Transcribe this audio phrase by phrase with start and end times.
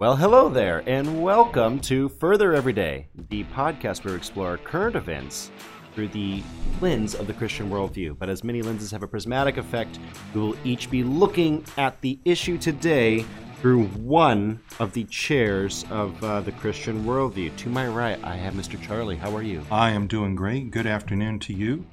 [0.00, 4.94] Well, hello there, and welcome to Further Every Day, the podcast where we explore current
[4.94, 5.50] events
[5.92, 6.40] through the
[6.80, 8.16] lens of the Christian worldview.
[8.16, 9.98] But as many lenses have a prismatic effect,
[10.32, 13.24] we will each be looking at the issue today
[13.60, 17.56] through one of the chairs of uh, the Christian worldview.
[17.56, 18.80] To my right, I have Mr.
[18.80, 19.16] Charlie.
[19.16, 19.64] How are you?
[19.68, 20.70] I am doing great.
[20.70, 21.84] Good afternoon to you.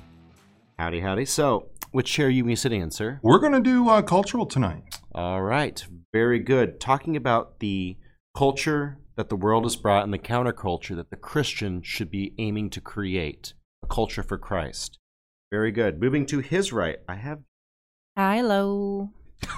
[0.78, 1.26] Howdy, howdy.
[1.26, 3.20] So, which chair are you be sitting in, sir?
[3.24, 4.84] We're going to do uh, cultural tonight.
[5.16, 6.82] All right, very good.
[6.82, 7.96] Talking about the
[8.36, 12.70] culture that the world has brought and the counterculture that the Christian should be aiming
[12.72, 13.54] to create
[13.84, 15.00] a culture for Christ.
[15.52, 16.02] Very good.
[16.02, 17.40] Moving to his right, I have
[18.18, 19.10] Hello.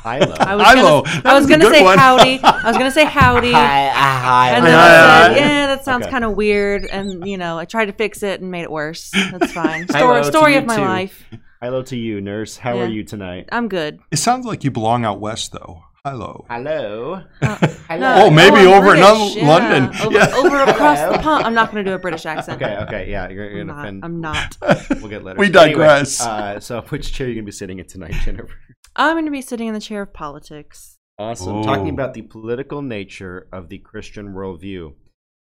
[0.03, 0.35] Hilo.
[0.39, 1.01] I was Hilo.
[1.03, 1.97] gonna, I was was gonna say one.
[1.97, 2.39] howdy.
[2.43, 3.51] I was gonna say howdy.
[3.51, 4.49] Hi, uh, hi.
[4.55, 4.79] And then Hi.
[4.79, 6.11] I said, yeah, that sounds Okay.
[6.11, 6.85] kind of weird.
[6.85, 9.11] And, you know, I tried to fix it and made it worse.
[9.11, 9.87] That's fine.
[9.89, 10.81] Story, story of my too.
[10.81, 11.23] life.
[11.61, 12.57] Hello to you, nurse.
[12.57, 13.49] How are you tonight?
[13.51, 13.99] I'm good.
[14.11, 15.83] It sounds like you belong out west, though.
[16.11, 16.45] Hello.
[16.49, 17.21] Hello.
[17.41, 17.57] Uh,
[17.89, 19.83] Oh, maybe I'm over in British, Lon- London.
[20.01, 20.35] Over, Yeah.
[20.35, 21.45] over across the pond.
[21.45, 22.61] I'm not going to do a British accent.
[22.61, 23.81] Okay, okay, yeah, you're, you're I'm gonna not.
[23.81, 24.05] offend.
[24.05, 24.57] I'm not.
[25.01, 25.37] We'll get later.
[25.39, 26.21] We Anyway, digress.
[26.21, 28.49] uh, so, which chair are you gonna be sitting in tonight, Jennifer?
[28.95, 30.97] I'm going to be sitting in the chair of politics.
[31.19, 31.57] Awesome.
[31.57, 31.63] Oh.
[31.63, 34.93] Talking about the political nature of the Christian worldview.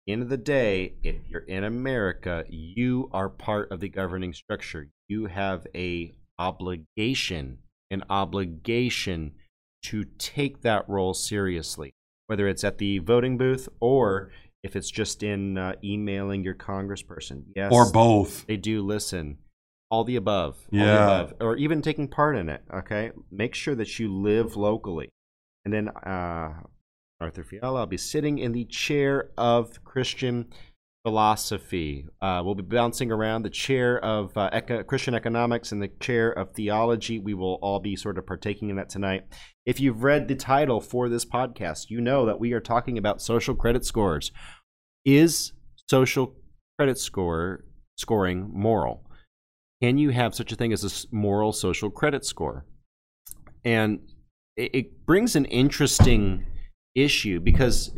[0.07, 4.89] End of the day, if you're in America, you are part of the governing structure.
[5.09, 7.59] You have a obligation,
[7.91, 9.33] an obligation
[9.85, 11.93] to take that role seriously,
[12.27, 14.31] whether it's at the voting booth or
[14.63, 17.45] if it's just in uh, emailing your congressperson.
[17.55, 18.47] Yes, Or both.
[18.47, 19.39] they do listen.
[19.91, 20.57] All the above.
[20.73, 21.21] all the Yeah.
[21.21, 22.63] above, or even taking part in it.
[22.73, 23.13] Okay.
[23.31, 25.11] Make sure that you live locally.
[25.65, 26.63] And then uh,
[27.21, 30.47] Arthur Fiala, I'll be sitting in the chair of Christian
[31.05, 32.07] philosophy.
[32.23, 36.31] Uh, we'll be bouncing around the chair of uh, eco- Christian economics and the chair
[36.33, 37.19] of theology.
[37.19, 39.25] We will all be sort of partaking in that tonight.
[39.67, 43.21] If you've read the title for this podcast, you know that we are talking about
[43.21, 44.33] social credit scores.
[45.05, 45.53] Is
[45.91, 46.37] social
[46.79, 47.64] credit score
[47.97, 49.05] scoring moral?
[49.83, 52.64] Can you have such a thing as a moral social credit score?
[53.63, 54.01] And
[54.57, 56.47] it, brings an interesting
[56.95, 57.93] issue because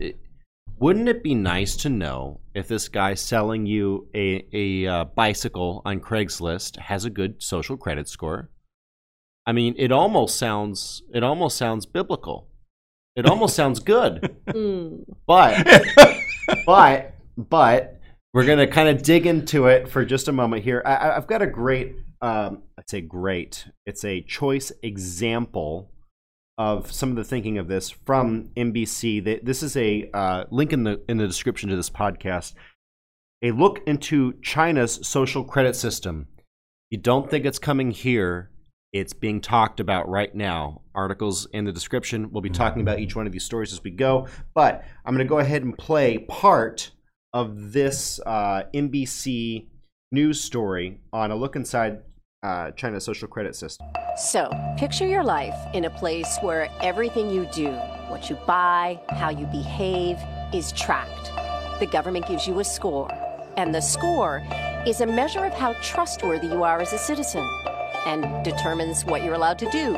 [0.79, 5.83] wouldn't it be nice to know if this guy selling you a, a uh, bicycle
[5.85, 8.51] on Craigslist has a good social credit score?
[9.47, 12.49] I mean, it almost sounds it almost sounds biblical.
[13.15, 14.37] It almost sounds good.
[14.49, 15.05] Mm.
[15.27, 15.67] But
[16.67, 18.01] but but
[18.35, 20.83] we're gonna kind of dig into it for just a moment here.
[20.85, 23.67] I, I- I've got a great, um, I'd say great.
[23.87, 25.91] It's a choice example
[26.59, 29.25] of some of the thinking of this from NBC.
[29.25, 32.55] Th- This is a uh, link in the in the description to this podcast.
[33.43, 36.29] A look into China's social credit system.
[36.91, 38.51] You don't think it's coming here.
[38.93, 40.81] It's being talked about right now.
[40.95, 42.31] Articles in the description.
[42.33, 44.27] We'll be talking about each one of these stories as we go.
[44.55, 46.93] But I'm going to go ahead and play part
[47.35, 49.67] of this uh, NBC
[50.13, 51.99] news story on a look inside
[52.43, 53.87] uh, China's social credit system.
[54.17, 57.71] So, picture your life in a place where everything you do,
[58.09, 60.19] what you buy, how you behave,
[60.53, 61.31] is tracked.
[61.81, 63.11] The government gives you a score,
[63.57, 64.43] and the score
[64.87, 67.47] is a measure of how trustworthy you are as a citizen
[68.07, 69.93] and determines what you're allowed to do,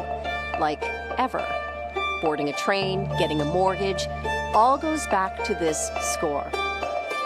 [0.58, 0.82] like
[1.18, 1.46] ever.
[2.22, 4.06] Boarding a train, getting a mortgage,
[4.54, 6.50] all goes back to this score.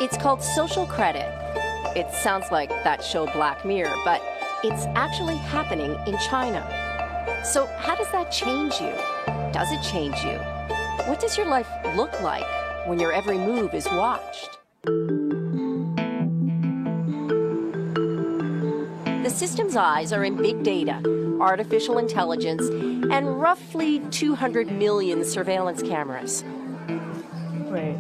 [0.01, 1.31] It's called social credit.
[1.95, 4.21] It sounds like that show Black Mirror, but
[4.65, 6.63] it's actually happening in China.
[7.45, 8.95] So, how does that change you?
[9.53, 10.39] Does it change you?
[11.09, 12.47] What does your life look like
[12.87, 14.59] when your every move is watched?
[19.25, 21.03] The system's eyes are in big data,
[21.41, 22.69] artificial intelligence,
[23.11, 26.45] and roughly 200 million surveillance cameras.
[27.67, 27.99] Right.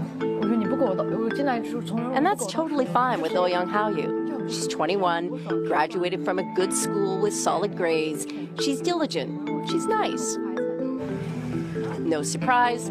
[2.14, 4.22] And that's totally fine with Ouyang Haoyu.
[4.48, 8.26] She's 21, graduated from a good school with solid grades.
[8.62, 9.69] She's diligent.
[9.70, 10.36] She's nice.
[12.00, 12.91] No surprise,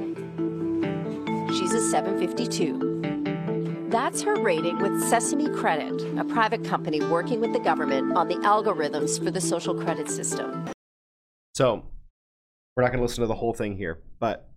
[1.58, 3.90] she's a 752.
[3.90, 8.36] That's her rating with Sesame Credit, a private company working with the government on the
[8.36, 10.70] algorithms for the social credit system.
[11.54, 11.84] So
[12.76, 14.50] we're not going to listen to the whole thing here, but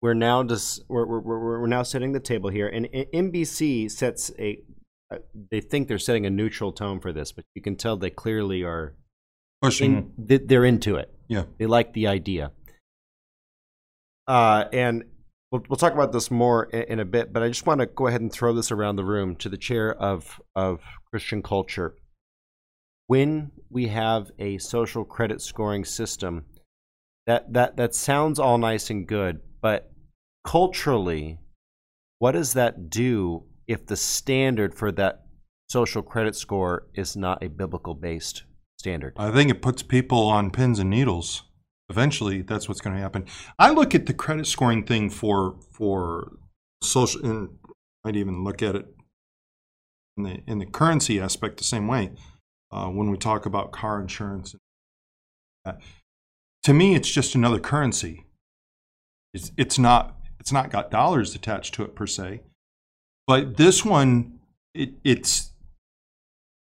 [0.00, 4.62] we're now just we're, we're, we're, now setting the table here, and NBC sets a.
[5.10, 5.18] Uh,
[5.50, 8.62] they think they're setting a neutral tone for this, but you can tell they clearly
[8.62, 8.94] are.
[9.62, 10.12] Pushing.
[10.28, 11.12] In, they're into it.
[11.28, 11.44] Yeah.
[11.58, 12.52] They like the idea.
[14.28, 15.04] Uh, and
[15.50, 17.86] we'll, we'll talk about this more in, in a bit, but I just want to
[17.86, 20.80] go ahead and throw this around the room to the chair of, of
[21.10, 21.94] Christian culture.
[23.06, 26.44] When we have a social credit scoring system,
[27.26, 29.90] that, that, that sounds all nice and good, but
[30.44, 31.38] culturally,
[32.18, 35.22] what does that do if the standard for that
[35.68, 38.44] social credit score is not a biblical based
[38.78, 39.14] standard?
[39.16, 41.42] I think it puts people on pins and needles.
[41.88, 43.26] Eventually, that's what's going to happen.
[43.58, 46.32] I look at the credit scoring thing for for
[46.82, 47.50] social, and
[48.04, 48.86] I'd even look at it
[50.16, 52.12] in the in the currency aspect the same way.
[52.72, 54.56] Uh, when we talk about car insurance,
[55.64, 55.74] uh,
[56.64, 58.24] to me, it's just another currency.
[59.32, 62.40] It's it's not it's not got dollars attached to it per se,
[63.26, 64.38] but this one,
[64.74, 65.52] it, it's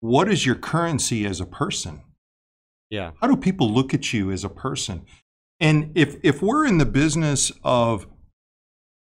[0.01, 2.03] what is your currency as a person?
[2.91, 3.13] Yeah.
[3.21, 5.05] How do people look at you as a person?
[5.61, 8.07] And if if we're in the business of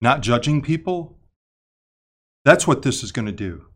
[0.01, 1.19] not judging people,
[2.45, 3.67] that's what this is going to do.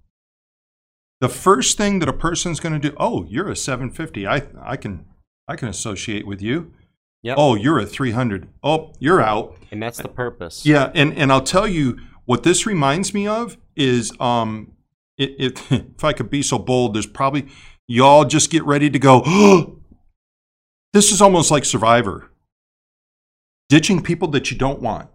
[1.21, 4.27] The first thing that a person's going to do, oh, you're a 750.
[4.27, 5.07] I I can
[5.49, 6.73] I can associate with you.
[7.23, 7.37] Yep.
[7.39, 8.49] Oh, you're a 300.
[8.63, 9.57] Oh, you're out.
[9.71, 10.67] And that's the purpose.
[10.67, 14.73] Yeah, and and I'll tell you what this reminds me of is um
[15.19, 17.47] it, it if I could be so bold, there's probably
[17.89, 19.23] y'all just get ready to go.
[20.93, 22.31] this is almost like Survivor,
[23.69, 25.09] ditching people that you don't want.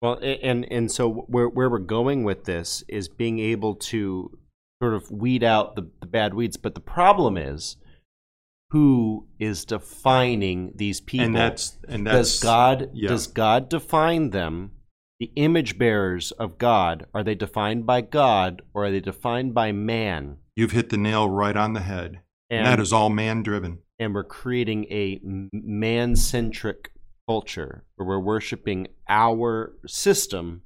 [0.00, 4.38] Well, and and so where where we're going with this is being able to
[4.80, 6.56] sort of weed out the, the bad weeds.
[6.56, 7.76] But the problem is,
[8.70, 11.26] who is defining these people?
[11.26, 13.08] And that's and that's does God yeah.
[13.08, 14.70] does God define them?
[15.20, 19.72] The image bearers of God are they defined by God or are they defined by
[19.72, 20.38] man?
[20.58, 22.20] you've hit the nail right on the head.
[22.50, 23.78] And, And that is all man driven.
[24.00, 25.20] and we're creating a
[25.52, 26.90] man centric
[27.28, 30.62] culture where we're worshiping our system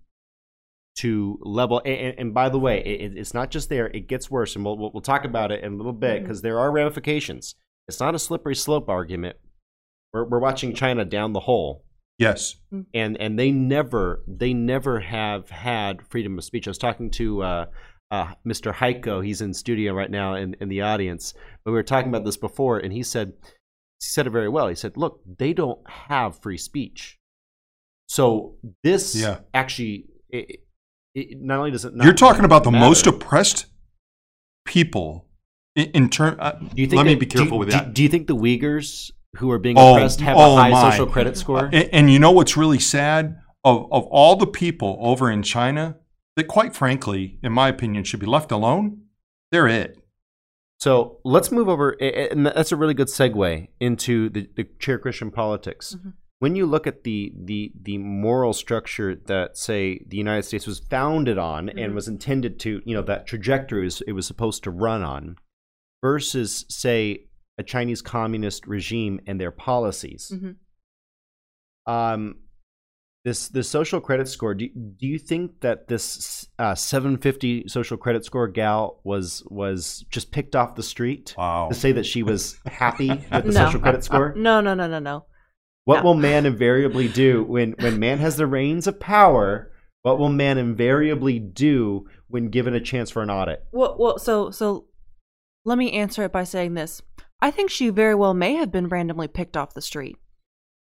[0.96, 1.82] to level.
[1.84, 4.56] And, and by the way, it, it's not just there, it gets worse.
[4.56, 6.24] And we'll, we'll, we'll talk about it in a little bit mm-hmm.
[6.24, 7.54] because there are ramifications.
[7.88, 9.36] It's not a slippery slope argument.
[10.12, 11.84] We're, we're watching China down the hole.
[12.22, 12.56] Yes.
[12.94, 16.66] And and they never they never have had freedom of speech.
[16.66, 17.66] I was talking to uh,
[18.10, 18.72] uh, Mr.
[18.72, 19.24] Heiko.
[19.24, 21.34] He's in studio right now in, in the audience.
[21.64, 24.68] But we were talking about this before, and he said he said it very well.
[24.68, 27.18] He said, "Look, they don't have free speech.
[28.08, 29.38] So this Yeah.
[29.54, 30.64] actually, it,
[31.14, 33.66] it, not only does it not You're talking about the matter, most oppressed
[34.66, 35.26] people
[35.74, 36.38] in, in turn.
[36.38, 37.94] Uh, Do you think let me that- be do- careful with do- that.
[37.94, 40.90] Do you think the Uyghurs who are being Oh, oppressed have oh a high my.
[40.90, 41.66] social credit score?
[41.72, 43.38] And, and you know what's really sad?
[43.64, 45.96] Of, of all the people over in China
[46.36, 49.02] that, quite frankly, in my opinion, should be left alone,
[49.52, 49.98] they're it.
[50.80, 54.64] So let's move over, a- a- and that's a really good segue into the, the
[54.80, 55.96] chair Christian politics.
[55.96, 56.14] Mhm.
[56.40, 60.80] When you look at the, the the moral structure that, say, the United States was
[60.80, 61.94] founded on and Mhm.
[61.94, 65.36] was intended to, you know, that trajectory was, it was supposed to run on,
[66.02, 67.26] versus, say,
[67.62, 70.32] a Chinese communist regime and their policies.
[70.34, 70.56] Mhm.
[71.86, 72.36] Um,
[73.24, 74.54] this this social credit score.
[74.54, 80.32] Do do you think that this uh, 750 social credit score gal was was just
[80.32, 81.34] picked off the street?
[81.38, 81.68] Wow.
[81.68, 83.64] to say that she was happy with the No.
[83.66, 84.34] social credit score?
[84.36, 85.26] No, no, no, no, no.
[85.84, 86.02] What No.
[86.04, 89.70] will man invariably do when when man has the reins of power?
[90.02, 93.64] What will man invariably do when given a chance for an audit?
[93.72, 94.86] Well, well, so so
[95.64, 97.02] let me answer it by saying this.
[97.42, 100.16] I think she very well may have been randomly picked off the street.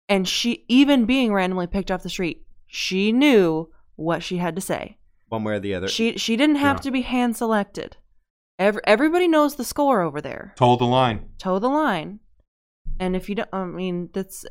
[0.07, 4.61] And she even being randomly picked off the street, she knew what she had to
[4.61, 4.97] say.
[5.29, 5.87] One way or the other.
[5.87, 6.81] She she didn't have Yeah.
[6.81, 7.97] to be hand selected.
[8.59, 10.53] Every, everybody knows the score over there.
[10.55, 11.29] Told the line.
[11.39, 12.19] Toe the line.
[12.99, 14.45] And if you don't I mean that's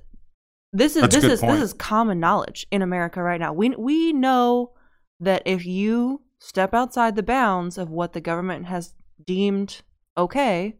[0.73, 1.53] this is That's this is point.
[1.53, 3.53] this is common knowledge in America right now.
[3.53, 4.73] We we know
[5.21, 9.83] that if you step outside the bounds of what the government has deemed
[10.17, 10.77] okay,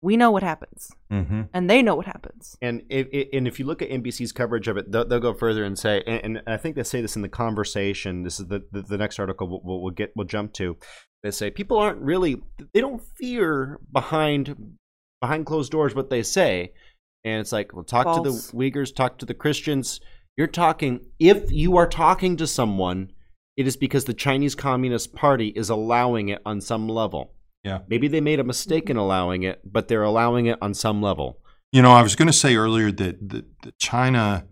[0.00, 0.90] we know what happens.
[1.12, 1.42] Mm-hmm.
[1.52, 2.56] And they know what happens.
[2.62, 5.34] And if, if- and if you look at NBC's coverage of it, they'll, they'll go
[5.34, 8.22] further and say, and, and I think they say this in the conversation.
[8.22, 10.76] This is the the, the next article we'll, we'll, we'll get we'll jump to.
[11.22, 14.76] They say people aren't really they don't fear behind
[15.20, 16.72] behind closed doors what they say,
[17.24, 20.00] and it's like well talk to the Uyghurs, talk to the Christians.
[20.36, 23.10] You're talking if you are talking to someone,
[23.56, 27.32] it is because the Chinese Communist Party is allowing it on some level.
[27.64, 27.80] Yeah.
[27.88, 31.40] Maybe they made a mistake in allowing it, but they're allowing it on some level.
[31.72, 34.46] You know, I was going to say earlier that, that, that China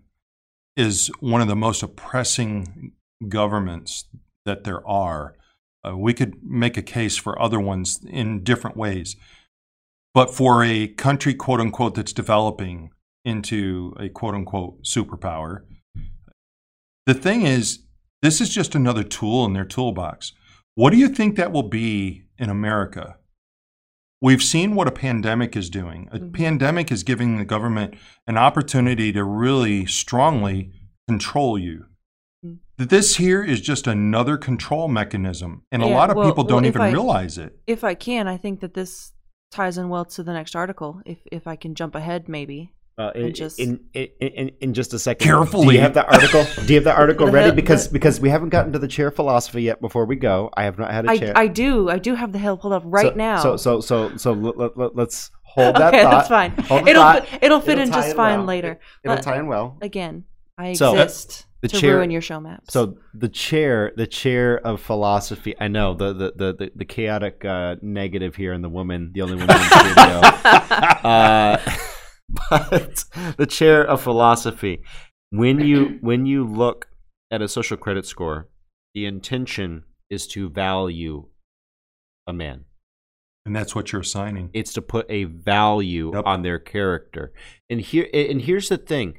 [0.75, 2.91] is one of the most oppressing
[3.27, 4.05] governments
[4.45, 5.35] that there are.
[5.85, 9.15] Uh, we could make a case for other ones in different ways.
[10.13, 12.91] But for a country, quote unquote, that's developing
[13.25, 15.63] into a quote unquote superpower,
[17.05, 17.79] the thing is,
[18.21, 20.33] this is just another tool in their toolbox.
[20.75, 23.17] What do you think that will be in America?
[24.21, 26.09] We've seen what a pandemic is doing.
[26.11, 26.33] A Mhm.
[26.33, 27.93] pandemic is giving the government
[28.25, 30.71] an opportunity to really strongly
[31.07, 31.85] control you.
[32.45, 32.57] Mhm.
[32.77, 36.65] this here is just another control mechanism, and a lot of well- people don't well,
[36.67, 37.59] even I- realize it.
[37.67, 39.13] If I can, I think that this
[39.51, 41.01] ties in well to the next article.
[41.05, 42.73] If if I can jump ahead, maybe.
[42.99, 45.23] Uh, in, just- in, in, in, in just a second.
[45.23, 45.67] Carefully.
[45.67, 46.43] Do you have the article?
[46.65, 47.51] Do you have the article ready?
[47.55, 49.79] Because because we haven't gotten to the chair philosophy yet.
[49.81, 51.33] Before we go, I have not had a I, chair.
[51.35, 53.39] I do I do have the hell pulled up right so, now.
[53.43, 56.11] So so so so let, let, let's hold that okay, thought.
[56.11, 56.51] that's fine.
[56.65, 57.27] Hold It'll thought.
[57.27, 58.47] fit, it'll fit in tie just fine well.
[58.47, 58.79] later.
[59.03, 59.77] It'll Let- tie in well.
[59.79, 60.23] Again,
[60.57, 62.73] I So, exist the to chair- ruin your show maps.
[62.73, 65.53] So the chair, the chair of philosophy.
[65.59, 69.21] I know the the the the, the chaotic uh, negative here, and the woman, the
[69.21, 70.19] only woman in the studio.
[71.09, 71.57] uh,
[72.49, 73.05] but
[73.37, 74.81] the chair of philosophy.
[75.29, 76.87] When you when you look
[77.31, 78.47] at a social credit score,
[78.93, 81.27] the intention is to value
[82.25, 82.65] a man.
[83.45, 84.49] And that's what you're assigning.
[84.53, 86.25] It's to put a value Yep.
[86.25, 87.31] on their character.
[87.69, 89.17] And here and here's the thing.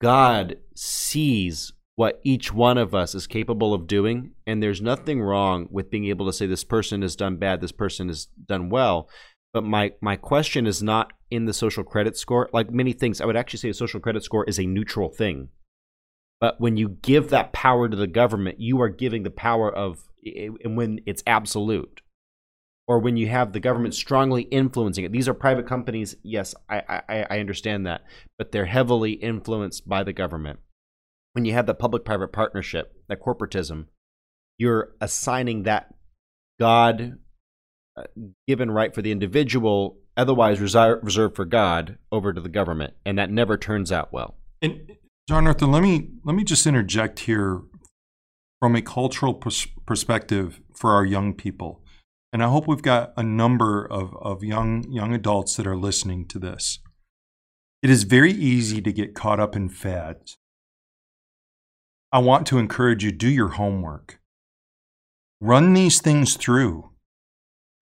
[0.00, 5.68] God sees what each one of us is capable of doing, and there's nothing wrong
[5.70, 9.08] with being able to say this person has done bad, this person has done well.
[9.52, 12.48] But my my question is not in the social credit score.
[12.52, 15.48] Like many things, I would actually say a social credit score is a neutral thing.
[16.40, 20.04] But when you give that power to the government, you are giving the power of,
[20.24, 22.00] and when it's absolute
[22.86, 25.12] or when you have the government strongly influencing it.
[25.12, 26.16] These are private companies.
[26.22, 28.02] Yes, I, I, I understand that,
[28.36, 30.58] but they're heavily influenced by the government.
[31.32, 33.86] When you have the public-private partnership, that corporatism,
[34.58, 35.94] you're assigning that
[36.60, 37.18] God
[37.96, 38.02] uh,
[38.46, 43.30] given right for the individual, otherwise reserved for God, over to the government, and that
[43.30, 44.36] never turns out well.
[44.62, 44.92] And
[45.28, 47.62] John Arthur, let me let me just interject here
[48.60, 51.82] from a cultural pers- perspective for our young people.
[52.32, 56.26] And I hope we've got a number of, of young young adults that are listening
[56.28, 56.78] to this.
[57.82, 60.38] It is very easy to get caught up in fads.
[62.10, 64.20] I want to encourage you do your homework.
[65.40, 66.90] Run these things through.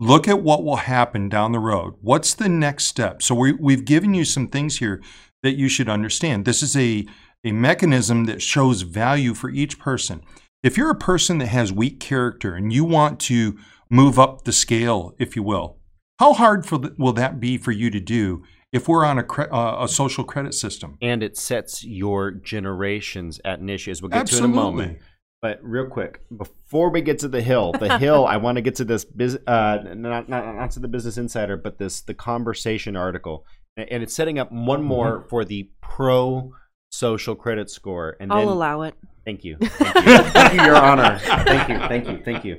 [0.03, 1.95] Look at what will happen down the road.
[2.01, 3.23] What's the next step?
[3.23, 5.01] So we, we've given you some things here
[5.45, 6.45] that you should understand.
[6.45, 7.07] This is a,
[7.45, 10.23] a mechanism that shows value for each person.
[10.61, 13.57] If you're a person that has weak character and you want to
[13.89, 15.79] move up the scale, if you will,
[16.19, 18.43] how hard for the, will that be for you to do
[18.73, 20.99] if we're on a, cre- uh, a social credit system?
[21.01, 24.99] And it sets your generations at an issue, as we'll get to in a moment.
[25.43, 28.77] But real quick, before we get to the hill, the hill, I want to get
[28.77, 32.97] to this, bus- uh, not, not not to the Business Insider, but this the conversation
[32.97, 33.45] article,
[33.77, 36.53] and and it's setting up one more for the pro
[36.91, 38.17] social credit score.
[38.21, 38.95] And I'll then, allow it.
[39.25, 41.19] Thank you, thank you, thank you, Your Honor.
[41.19, 42.59] Thank you, thank you, thank you.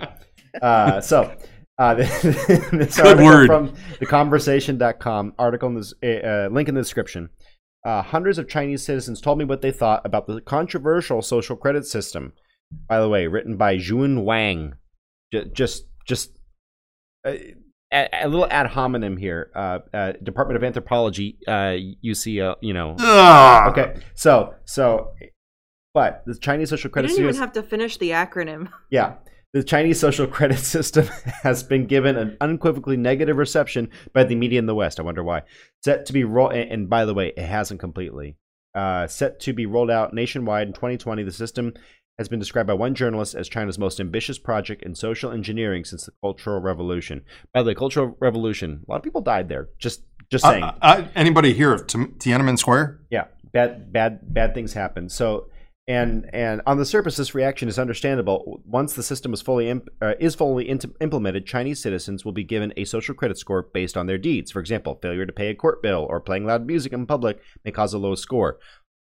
[0.61, 1.35] Uh, so.
[1.79, 2.21] Uh, this
[2.97, 3.47] Good article word.
[3.47, 7.29] from theconversation.com article in this uh, link in the description.
[7.83, 11.87] Uh, hundreds of Chinese citizens told me what they thought about the controversial social credit
[11.87, 12.31] system.
[12.87, 14.73] By the way, written by Jun Wang.
[15.31, 16.31] J- just, just
[17.25, 17.33] uh,
[17.91, 19.51] a, a little ad hominem here.
[19.55, 22.55] Uh, uh, Department of Anthropology, uh, UCL.
[22.61, 22.95] You know.
[22.99, 23.71] Ugh.
[23.71, 25.11] Okay, so, so,
[25.93, 27.43] but the Chinese social You credit didn't even system.
[27.47, 28.69] have to finish the acronym.
[28.89, 29.15] Yeah.
[29.53, 31.05] The Chinese social credit system
[31.43, 34.99] has been given an unequivocally negative reception by the media in the West.
[34.99, 35.43] I wonder why.
[35.83, 38.35] Set to be rolled, and, and by the way, it hasn't completely.
[38.73, 41.71] Uh, set to be rolled out nationwide in 2020, the system
[42.17, 46.05] has been described by one journalist as China's most ambitious project in social engineering since
[46.05, 47.21] the Cultural Revolution.
[47.53, 49.69] By the way, Cultural Revolution, a lot of people died there.
[49.79, 50.63] Just, just saying.
[50.63, 53.01] Uh, uh, anybody here of Tiananmen Square?
[53.09, 55.09] Yeah, bad bad bad things happen.
[55.09, 55.47] So
[55.87, 58.61] and and on the surface, this reaction is understandable.
[58.65, 62.43] Once the system is fully imp- uh, is fully int- implemented, Chinese citizens will be
[62.43, 64.51] given a social credit score based on their deeds.
[64.51, 67.71] For example, failure to pay a court bill or playing loud music in public may
[67.71, 68.59] cause a low score.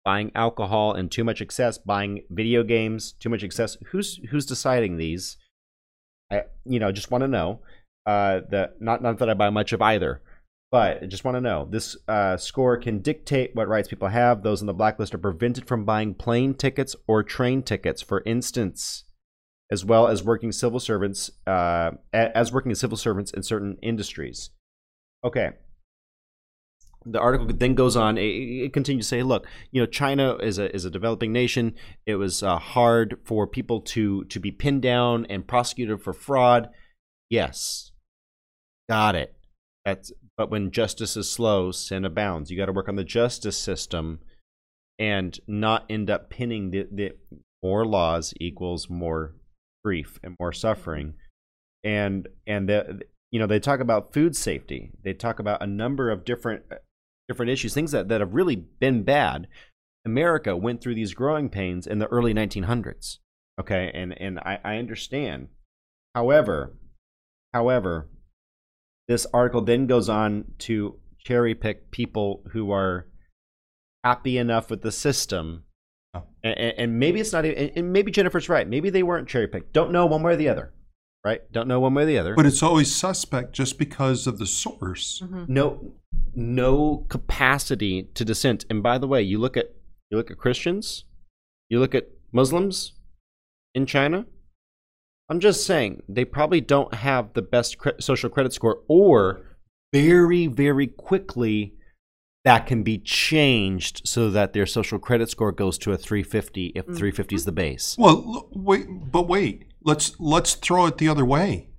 [0.04, 3.78] Buying alcohol in too much excess, buying video games too much excess.
[3.88, 5.38] Who's who's deciding these?
[6.32, 7.62] I you know just want to know.
[8.06, 10.22] Uh, that not not that I buy much of either.
[10.72, 14.42] But I just want to know this uh, score can dictate what rights people have.
[14.42, 19.04] Those on the blacklist are prevented from buying plane tickets or train tickets, for instance,
[19.70, 24.52] as well as working civil servants, uh, as working as civil servants in certain industries.
[25.26, 25.52] Okay.
[27.06, 28.18] The article then goes on.
[28.18, 31.74] It, it continues to say, "Look, you know, China is a is a developing nation.
[32.06, 36.70] It was uh, hard for people to to be pinned down and prosecuted for fraud.
[37.30, 37.92] Yes,
[38.90, 39.36] got it.
[39.86, 42.52] That's but when justice is slow, sin abounds.
[42.52, 44.20] You got to work on the justice system
[45.00, 47.12] and not end up pinning the, the
[47.64, 49.36] more laws equals more
[49.84, 51.16] grief and more suffering.
[51.84, 54.92] And and the you know they talk about food safety.
[55.04, 56.64] They talk about a number of different
[57.32, 59.48] different issues, things that, that have really been bad.
[60.06, 63.18] America went through these growing pains in the early 1900s.
[63.60, 65.50] Okay, and and I, I understand.
[66.16, 66.76] However,
[67.54, 68.10] however,
[69.08, 73.08] this article then goes on to cherry pick people who are
[74.04, 75.64] happy enough with the system.
[76.14, 76.24] Oh.
[76.44, 78.68] And, and maybe it's not even, and maybe Jennifer's right.
[78.68, 79.74] Maybe they weren't cherry picked.
[79.74, 80.74] Don't know one way or the other.
[81.24, 81.42] Right?
[81.52, 82.36] Don't know one way or the other.
[82.36, 85.22] But it's always suspect just because of the source.
[85.24, 85.46] Mm-hmm.
[85.48, 85.94] no
[86.34, 88.66] no capacity to dissent.
[88.70, 89.74] And by the way, you look at
[90.10, 91.06] you look at Christians,
[91.70, 92.94] you look at Muslims
[93.76, 94.26] in China.
[95.30, 99.42] I'm just saying they probably don't have the best cre- social credit score, or
[99.94, 101.76] very very quickly
[102.44, 106.86] that can be changed so that their social credit score goes to a 350 if
[106.86, 106.96] mm-hmm.
[106.96, 107.96] 350 is the base.
[107.98, 109.66] Well, wait, but wait.
[109.84, 111.70] Let's let's throw it the other way.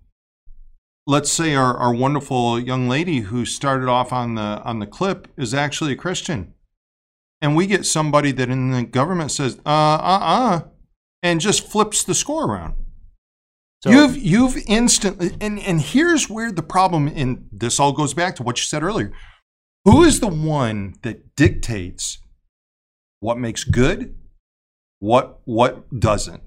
[1.06, 5.28] Let's say our, our wonderful young lady who started off on the on the clip
[5.36, 6.54] is actually a Christian,
[7.40, 10.60] and we get somebody that in the government says uh uh uh,
[11.22, 12.74] and just flips the score around.
[13.82, 18.36] So- you've you've instantly and and here's where the problem in this all goes back
[18.36, 19.12] to what you said earlier.
[19.84, 22.18] Who is the one that dictates
[23.18, 24.14] what makes good,
[25.00, 26.42] what what doesn't?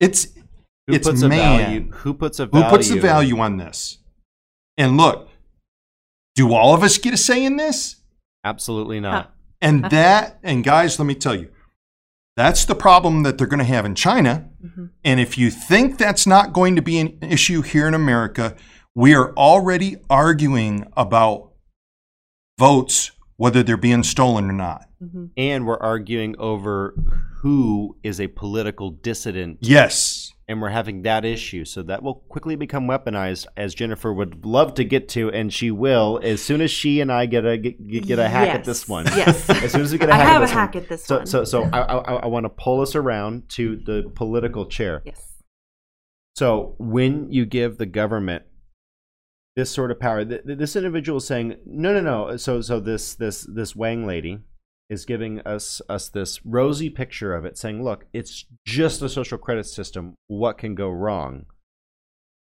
[0.00, 0.28] It's
[0.88, 1.90] Who it's puts a man value?
[1.92, 3.98] Who puts a who puts the value on this.
[4.78, 5.28] And look,
[6.34, 7.96] do all of us get a say in this?
[8.42, 9.34] Absolutely not.
[9.60, 11.50] And that, and guys, let me tell you,
[12.36, 14.48] that's the problem that they're going to have in China.
[14.64, 14.86] Mm-hmm.
[15.04, 18.56] And if you think that's not going to be an issue here in America,
[18.94, 21.52] we are already arguing about
[22.58, 24.88] votes, whether they're being stolen or not.
[25.02, 25.26] Mm-hmm.
[25.36, 26.92] and we're arguing over
[27.36, 30.27] who is a political dissident Yes.
[30.48, 34.74] And we're having that issue so that will quickly become weaponized as jennifer would love
[34.74, 38.06] to get to and she will as soon as she and i get a get,
[38.06, 39.48] get a hack at this one Yes.
[39.62, 40.82] as soon as we get a hack I have at a hack one.
[40.84, 41.26] at this so one.
[41.26, 45.42] so so i i, I want to pull us around to the political chair Yes.
[46.34, 48.44] so when you give the government
[49.56, 52.36] this sort of power, th- th- this individual is saying, no, no, no.
[52.36, 54.38] So, so this this this Wang lady
[54.90, 59.38] is giving us us this rosy picture of it, saying, look, it's just a social
[59.38, 60.14] credit system.
[60.28, 61.46] What can go wrong?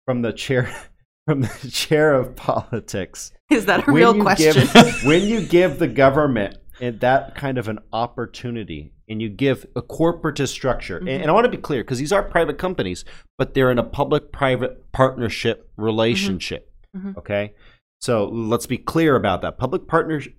[0.06, 0.74] From the chair,
[1.26, 4.66] from the chair of politics, Is that a when real you question?
[4.72, 9.66] Give, when you give the government eh, that kind of an opportunity and you give
[9.76, 11.34] a corporatist structure, and, and I mm-hmm.
[11.34, 13.04] want to be clear because these are private companies,
[13.38, 15.82] but they're in a public private partnership mm-hmm.
[15.84, 16.70] relationship.
[16.96, 17.16] Mhm.
[17.16, 17.54] Okay.
[18.00, 19.56] So let's be clear about that.
[19.56, 20.34] Public partnership,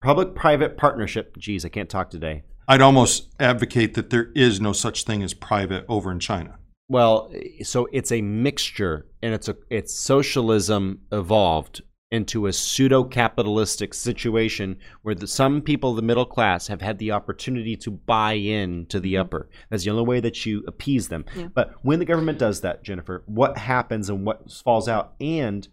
[0.00, 1.36] public private partnership.
[1.38, 2.42] Geez, I can't talk today.
[2.68, 6.58] I'd almost advocate that there is no such thing as private over in China.
[6.88, 7.32] Well,
[7.62, 14.76] so it's a mixture, and it's a it's socialism evolved into a pseudo capitalistic situation
[15.02, 18.98] where the, some people, the middle class, have had the opportunity to buy in to
[18.98, 19.20] the mm-hmm.
[19.20, 19.48] upper.
[19.70, 21.24] That's the only way that you appease them.
[21.36, 21.48] Yeah.
[21.54, 25.68] But when the government does that, Jennifer, what happens and what falls out, and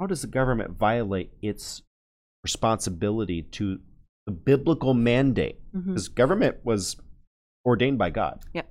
[0.00, 1.82] how does the government violate its
[2.42, 3.78] responsibility to
[4.26, 5.58] the biblical mandate?
[5.72, 6.96] Because government was
[7.64, 8.40] ordained by God.
[8.52, 8.62] Yeah.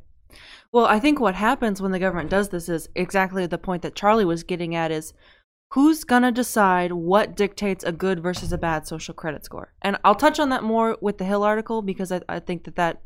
[0.71, 3.95] Well, I think what happens when the government does this is exactly the point that
[3.95, 5.13] Charlie was getting at is
[5.71, 9.73] who's going to decide what dictates a good versus a bad social credit score?
[9.81, 12.75] And I'll touch on that more with the Hill article because I, I think that
[12.77, 13.01] that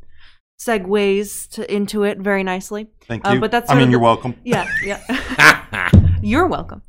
[0.59, 2.87] segues to, into it very nicely.
[3.07, 3.39] Thank Uh, you.
[3.39, 4.35] but that's I mean, of you're welcome.
[4.43, 5.91] Yeah, yeah.
[6.21, 6.81] You're welcome.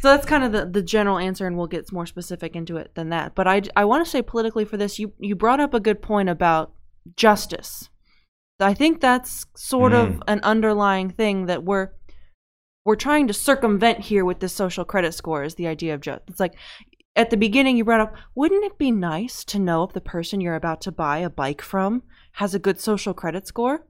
[0.00, 2.94] So that's kind of the, the general answer, and we'll get more specific into it
[2.94, 3.34] than that.
[3.34, 6.00] But I, I want to say politically for this, you, you brought up a good
[6.00, 6.72] point about
[7.16, 7.90] justice.
[8.58, 10.20] I think that's sort of mm.
[10.28, 11.88] an underlying thing that we're
[12.84, 16.24] we're trying to circumvent here with this social credit score is the idea of justice.
[16.28, 16.54] It's like
[17.14, 20.40] at the beginning you brought up, wouldn't it be nice to know if the person
[20.40, 23.86] you're about to buy a bike from has a good social credit score?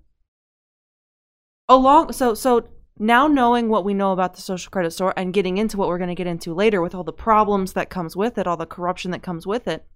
[1.68, 2.68] Along so so
[3.00, 5.98] now knowing what we know about the social credit score and getting into what we're
[5.98, 8.66] going to get into later with all the problems that comes with it, all the
[8.66, 9.86] corruption that comes with it.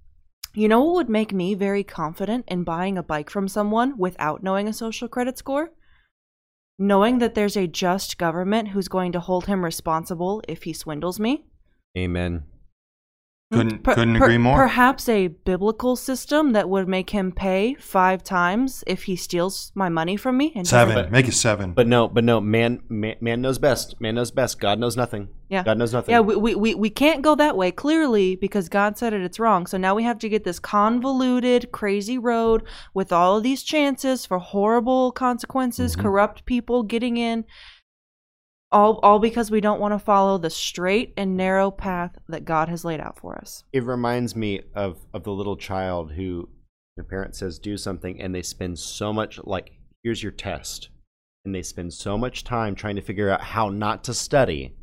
[0.55, 4.43] You know what would make me very confident in buying a bike from someone without
[4.43, 5.71] knowing a social credit score?
[6.79, 11.21] Knowing that there's a just government who's going to hold him responsible if he swindles
[11.21, 11.45] me.
[11.99, 12.45] Amen.
[13.55, 14.57] Couldn't- couldn't agree more.
[14.57, 19.89] Perhaps a biblical system that would make him pay five times if he steals my
[19.89, 20.53] money from me.
[20.55, 21.13] And doesn't- Seven.
[21.13, 21.73] Make it seven.
[21.73, 24.01] But no, but no, man, man, man knows best.
[24.01, 24.61] Man knows best.
[24.61, 25.29] God knows nothing.
[25.49, 25.63] Yeah.
[25.63, 26.13] God knows nothing.
[26.13, 29.39] Yeah, we, we, we, we can't go that way clearly because God said it, it's
[29.39, 29.67] wrong.
[29.67, 32.63] So now we have to get this convoluted, crazy road
[32.95, 36.01] with all of these chances for horrible consequences, Mhm.
[36.03, 37.45] corrupt people getting in,
[38.75, 42.69] all, all because we don't want to follow the straight and narrow path that God
[42.69, 43.65] has laid out for us.
[43.73, 46.49] it reminds me of of the little child who
[46.97, 49.73] Your parent says do something, and they spend so much, like,
[50.05, 50.91] here's your test.
[51.45, 54.77] And they spend so much time trying to figure out how not to study.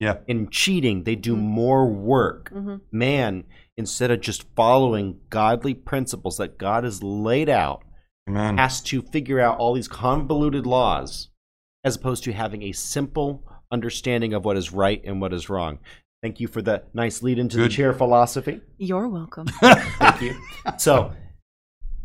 [0.00, 0.18] Yeah.
[0.26, 1.40] In cheating, they do Mhm.
[1.40, 2.50] more work.
[2.52, 2.80] Mhm.
[2.92, 3.44] Man,
[3.76, 7.82] instead of just following godly principles that God has laid out,
[8.28, 8.58] Amen.
[8.58, 11.28] has to figure out all these convoluted laws
[11.86, 15.78] as opposed to having a simple understanding of what is right and what is wrong.
[16.20, 18.60] Thank you for the nice lead into the chair philosophy.
[18.76, 19.46] You're welcome.
[19.60, 20.36] Thank you.
[20.78, 21.12] So,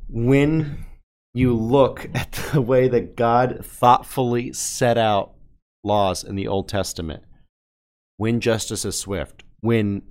[0.08, 0.86] when
[1.34, 5.34] you look at the way that God thoughtfully set out
[5.84, 7.24] laws in the Old Testament,
[8.17, 10.04] when justice is swift, when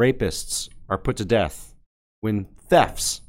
[0.00, 1.74] rapists are put to death,
[2.20, 3.22] when thefts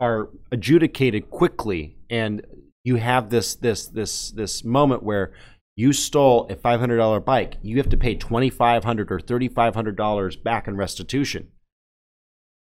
[0.00, 2.46] are adjudicated quickly, and
[2.86, 5.32] you have this this this this moment where
[5.74, 9.20] you stole a five hundred dollar bike, you have to pay twenty five hundred or
[9.20, 11.48] thirty five hundred dollars back in restitution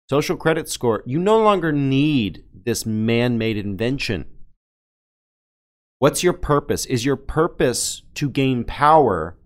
[0.08, 4.26] social credit score, you no longer need this man made invention.
[5.98, 6.84] What's your purpose?
[6.86, 9.36] Is your purpose to gain power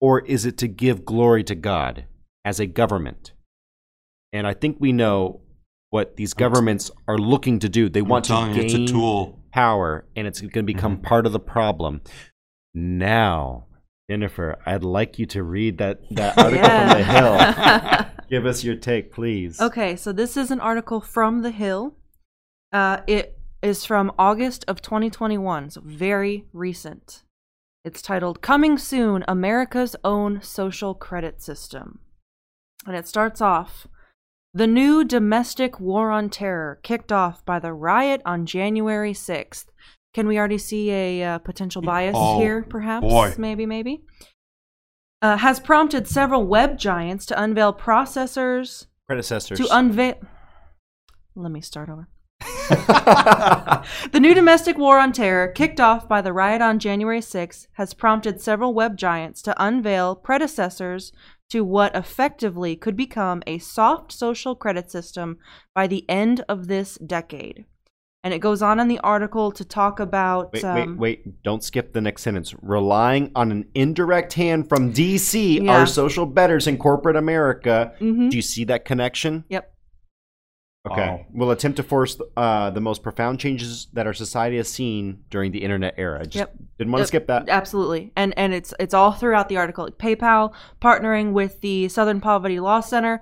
[0.00, 2.04] or is it to give glory to God
[2.44, 3.32] as a government?
[4.32, 5.40] And I think we know
[5.90, 7.88] what these governments are looking to do.
[7.88, 9.41] They I'm want to gain it's a tool.
[9.52, 11.02] Power and it's going to become Mhm.
[11.02, 12.00] part of the problem.
[12.74, 13.66] Now,
[14.10, 18.06] Jennifer, I'd like you to read that, that article from the Hill.
[18.28, 19.60] Give us your take, please.
[19.60, 21.94] Okay, so this is an article from The Hill.
[22.72, 27.22] Uh, it is from August of 2021, so very recent.
[27.84, 31.98] It's titled Coming Soon America's Own Social Credit System.
[32.86, 33.86] And it starts off
[34.54, 39.64] The new domestic war on terror kicked off by the riot on January 6th.
[40.12, 43.02] Can we already see a uh, potential bias Oh, here, perhaps?
[43.06, 43.32] boy.
[43.38, 44.04] Maybe, maybe.
[45.22, 49.58] Uh, has prompted several web giants to unveil processors Predecessors.
[49.58, 50.16] to unveil.
[51.34, 52.08] Let me start over.
[54.12, 57.94] The new domestic war on terror, kicked off by the riot on January 6, has
[57.94, 61.10] prompted several web giants to unveil predecessors
[61.52, 65.36] to what effectively could become a soft social credit system
[65.74, 67.66] by the end of this decade.
[68.24, 70.52] And it goes on in the article to talk about.
[70.52, 71.42] wait, um, wait, wait.
[71.42, 72.54] Don't skip the next sentence.
[72.62, 75.80] Relying on an indirect hand from DC, Yeah.
[75.80, 77.92] our social betters in corporate America.
[78.00, 78.30] mhm.
[78.30, 79.44] Do you see that connection?
[79.48, 79.71] Yep.
[80.90, 81.26] Okay.
[81.32, 85.22] we Will attempt to force uh, the most profound changes that our society has seen
[85.30, 86.24] during the internet era.
[86.24, 86.54] Just Yep.
[86.78, 87.48] didn't want to Yep, skip that.
[87.48, 88.10] Absolutely.
[88.16, 89.88] And and it's it's all throughout the article.
[89.96, 93.20] PayPal partnering with the Southern Poverty Law Center.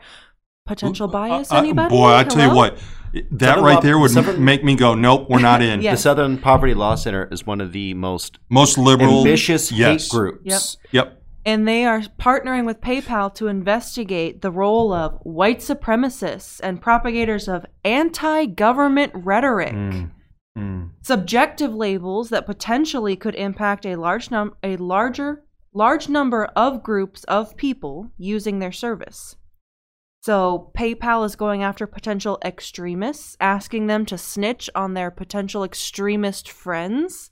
[0.66, 1.88] Potential bias, Uh, uh, anybody?
[1.90, 2.78] boy, I tell you what,
[3.12, 5.80] that Southern right Law- there would Southern- make me go, nope, we're not in.
[5.82, 5.92] Yeah.
[5.92, 10.04] The Southern Poverty Law Center is one of the most Most liberal, ambitious yes.
[10.04, 10.76] hate groups.
[10.92, 11.06] Yep.
[11.06, 11.19] Yep.
[11.44, 17.48] And they are partnering with PayPal to investigate the role of white supremacists and propagators
[17.48, 19.72] of anti-government rhetoric.
[19.72, 20.10] Mm,
[20.58, 20.90] mm.
[21.00, 27.24] Subjective labels that potentially could impact a large num- a larger large number of groups
[27.24, 29.36] of people using their service.
[30.22, 36.50] So PayPal is going after potential extremists, asking them to snitch on their potential extremist
[36.50, 37.30] friends.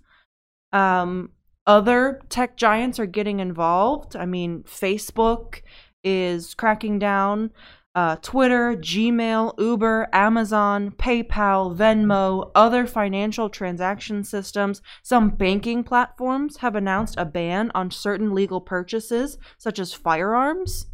[0.72, 1.32] Um,
[1.68, 4.16] other tech giants are getting involved.
[4.16, 5.60] I mean, Facebook
[6.02, 7.50] is cracking down.
[7.94, 16.76] Uh, Twitter, Gmail, Uber, Amazon, PayPal, Venmo, other financial transaction systems, some banking platforms have
[16.76, 20.86] announced a ban on certain legal purchases, such as firearms.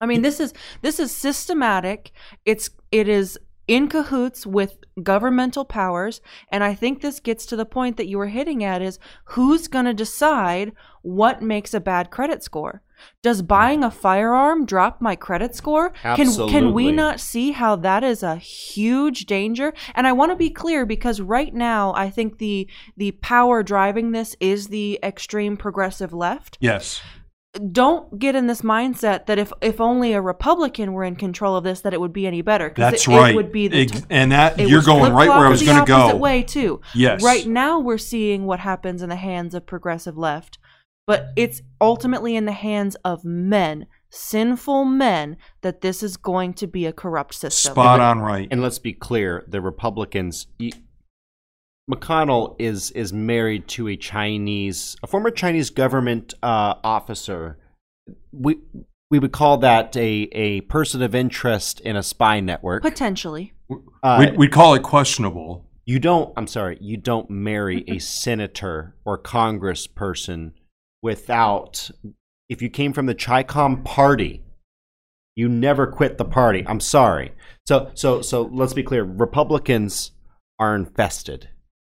[0.00, 2.10] I mean, this is this is systematic.
[2.44, 7.66] It's it is in cahoots with governmental powers, and I think this gets to the
[7.66, 12.10] point that you were hitting at: is who's going to decide what makes a bad
[12.10, 12.82] credit score?
[13.22, 13.46] Does hmm.
[13.46, 15.92] buying a firearm drop my credit score?
[16.02, 19.74] Can can we not see how that is a huge danger?
[19.94, 24.12] And I want to be clear because right now I think the the power driving
[24.12, 27.00] this is the extreme progressive left Yes.
[27.72, 31.64] Don't get in this mindset that if if only a Republican were in control of
[31.64, 32.72] this, that it would be any better.
[32.76, 33.30] That's it, right.
[33.30, 35.92] It would be the Ex- and that you're going right where I was going to
[35.92, 36.18] opposite go.
[36.18, 36.80] Way too.
[36.94, 37.22] Yes.
[37.22, 40.58] Right now we're seeing what happens in the hands of progressive left,
[41.06, 46.66] but it's ultimately in the hands of men, sinful men, that this is going to
[46.66, 47.72] be a corrupt system.
[47.72, 48.48] Spot on right.
[48.50, 50.46] And let's be clear, the Republicans.
[51.88, 57.58] Y- McConnell is is married to a Chinese, a former Chinese government uh, officer.
[58.32, 58.58] We
[59.10, 62.82] we would call that a a person of interest in a spy network.
[62.82, 63.52] Potentially.
[64.02, 65.64] Uh, we'd, we'd call it questionable.
[65.84, 66.32] you don't.
[66.36, 66.78] I'm sorry.
[66.80, 70.52] You don't marry a senator or congressperson
[71.02, 71.90] without.
[72.48, 74.44] If you came from the Chi-Com party,
[75.34, 76.64] You never quit the party.
[76.66, 77.32] I'm sorry.
[77.66, 79.02] So so so let's be clear.
[79.04, 80.12] Republicans
[80.60, 81.48] are infested.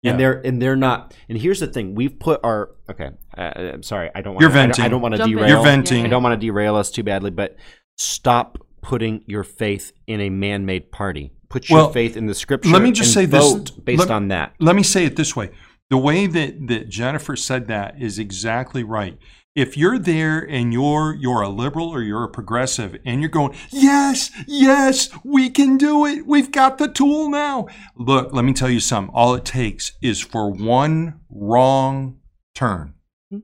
[0.03, 0.13] Yeah.
[0.13, 1.15] And they're and they're not.
[1.29, 3.11] And here's the thing: we've put our okay.
[3.37, 3.43] Uh,
[3.75, 4.11] I'm sorry.
[4.15, 4.35] I don't.
[4.35, 4.85] Want You're I don't, venting.
[4.85, 5.37] I don't want to Jump in.
[5.37, 5.49] derail.
[5.55, 6.05] You're venting.
[6.07, 7.57] I don't want to derail us too badly, but
[7.99, 11.33] stop putting your faith in a man-made party.
[11.51, 12.71] Put your Well, faith in the scripture.
[12.71, 14.55] let me just and say this- based let- on that.
[14.59, 15.51] Let me say it this way.
[15.91, 19.19] The way that, that Jennifer said that is exactly right.
[19.57, 23.57] If you're there and you're you're a liberal or you're a progressive and you're going,
[23.71, 26.25] yes, yes, we can do it.
[26.25, 27.67] We've got the tool now.
[27.97, 29.13] Look, let me tell you something.
[29.13, 32.19] All it takes is for one wrong
[32.55, 32.95] turn.
[33.31, 33.39] Hmm.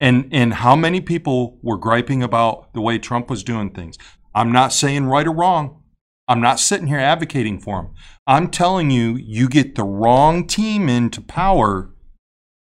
[0.00, 3.98] And and how many people were griping about the way Trump was doing things?
[4.34, 5.82] I'm not saying right or wrong.
[6.28, 7.90] I'm not sitting here advocating for him.
[8.24, 11.89] I'm telling you, you get the wrong team into power,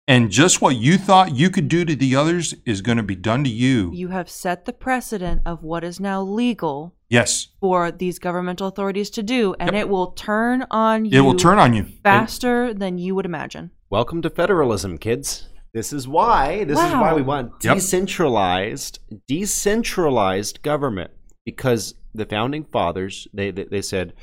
[0.07, 3.15] and just what you thought you could do to the others is going to be
[3.15, 3.91] done to you.
[3.93, 9.09] You have set the precedent of what is now legal yes, for these governmental authorities
[9.11, 11.85] to do, and it will turn on you it will turn on you.
[12.03, 13.71] faster than you would imagine.
[13.89, 15.47] Welcome to federalism, kids.
[15.73, 16.63] This is why.
[16.63, 17.75] This is why we want Yep.
[17.75, 21.11] decentralized, decentralized government.
[21.45, 24.13] Because the founding fathers, they, they they said,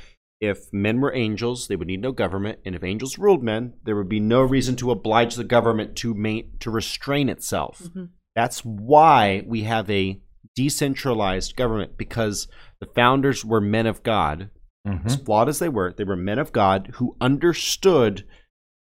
[0.42, 3.94] if men were angels, they would need no government, and if angels ruled men, there
[3.94, 7.88] would be no reason to oblige the government to main, to restrain itself.
[8.35, 10.20] That's why we have a
[10.57, 12.48] decentralized government because
[12.81, 14.50] the founders were men of God,
[14.85, 15.07] Mhm.
[15.07, 18.24] as flawed as they were, they were men of God who understood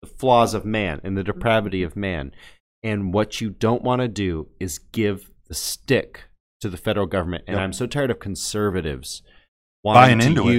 [0.00, 2.32] the flaws of man and the depravity of man.
[2.82, 6.24] And what you don't want to do is give the stick
[6.62, 7.44] to the federal government.
[7.46, 7.62] And Yep.
[7.64, 9.22] I'm so tired of conservatives
[9.84, 10.54] Buying wanting to into it.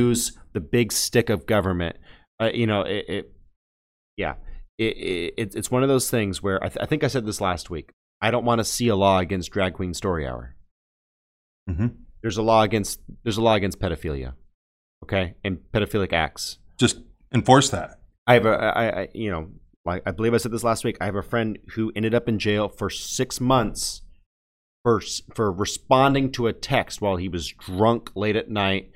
[0.53, 1.95] The big stick of government.
[2.41, 3.31] Uh, you know, it, it
[4.17, 4.35] yeah,
[4.77, 7.25] it, it, it's- it's one of those things where I, th- I think I said
[7.25, 7.91] this last week.
[8.21, 10.55] I don't want to see a law against drag queen story hour
[11.69, 11.95] Mhm.
[12.21, 14.33] there's a law against there's a law against pedophilia
[15.03, 16.97] okay and pedophilic acts Just
[17.33, 17.99] enforce that.
[18.27, 19.49] i have a i, I you know
[19.85, 22.27] like i believe i said this last week i have a friend who ended up
[22.27, 24.01] in jail for six months
[24.83, 25.01] for
[25.35, 28.91] for responding to a text while he was drunk late at night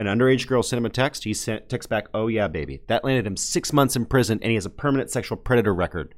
[0.00, 3.04] an underage girl sent him a text he sent text back oh yeah baby that
[3.04, 6.14] landed him six months in prison and he has a permanent sexual predator record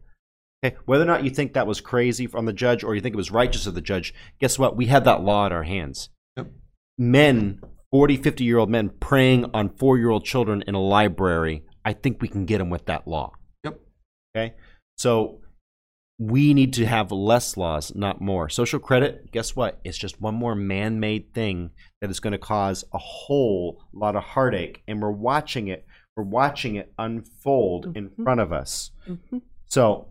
[0.65, 3.15] Okay, whether or not you think that was crazy from the judge or you think
[3.15, 4.77] it was righteous of the judge, guess what?
[4.77, 6.09] We have that law in our hands.
[6.37, 6.53] Yep.
[6.99, 11.65] Men, 40, 50 year old men preying on four year old children in a library,
[11.85, 13.33] I think we can get them with that law.
[13.65, 13.81] Yep.
[14.37, 14.55] Okay,
[14.97, 15.41] so
[16.19, 18.49] we need to have less laws, not more.
[18.49, 19.81] Social credit, guess what?
[19.85, 21.71] It's just one more man made thing
[22.01, 24.83] that is going to cause a whole lot of heartache.
[24.87, 25.87] And we're watching it.
[26.17, 28.23] We're watching it unfold in Mhm.
[28.25, 28.91] front of us.
[29.09, 29.43] Mhm.
[29.67, 30.09] So,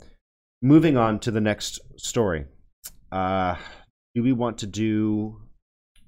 [0.62, 2.46] moving on to the next story.
[3.12, 3.56] Uh,
[4.16, 5.42] do we want to do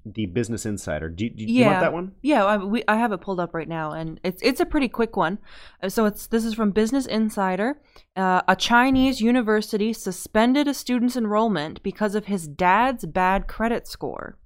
[0.04, 1.08] the Business Insider?
[1.08, 2.12] Do, do, do you want that one?
[2.22, 4.88] Yeah, I, we, I have it pulled up right now, and it's it's a pretty
[4.88, 5.38] quick one.
[5.82, 7.80] Uh, So it's this is from Business Insider.
[8.16, 14.38] Uh, a Chinese university suspended a student's enrollment because of his dad's bad credit score.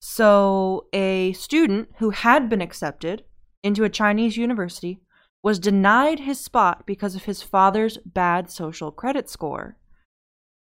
[0.00, 3.24] So a student who had been accepted
[3.62, 5.00] into a Chinese university
[5.42, 9.76] was denied his spot because of his father's bad social credit score.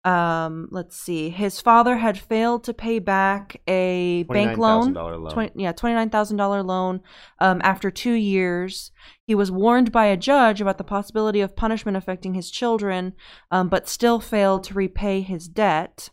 [0.05, 1.31] Um, let's see.
[1.31, 4.93] His father had failed to pay back a bank loan.
[4.93, 5.31] $29,000 loan.
[5.31, 7.01] 20, yeah, $29,000 loan
[7.39, 8.91] um, after two years.
[9.25, 13.13] He was warned by a judge about the possibility of punishment affecting his children,
[13.49, 16.11] um, but still failed to repay his debt.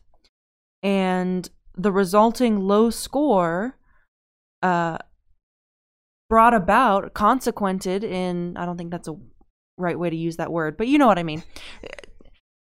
[0.83, 3.79] And the resulting low score
[4.63, 4.97] uh,
[6.31, 9.17] brought about, consequented in, I don't think that's a
[9.77, 11.43] right way to use that word, but you know what I mean.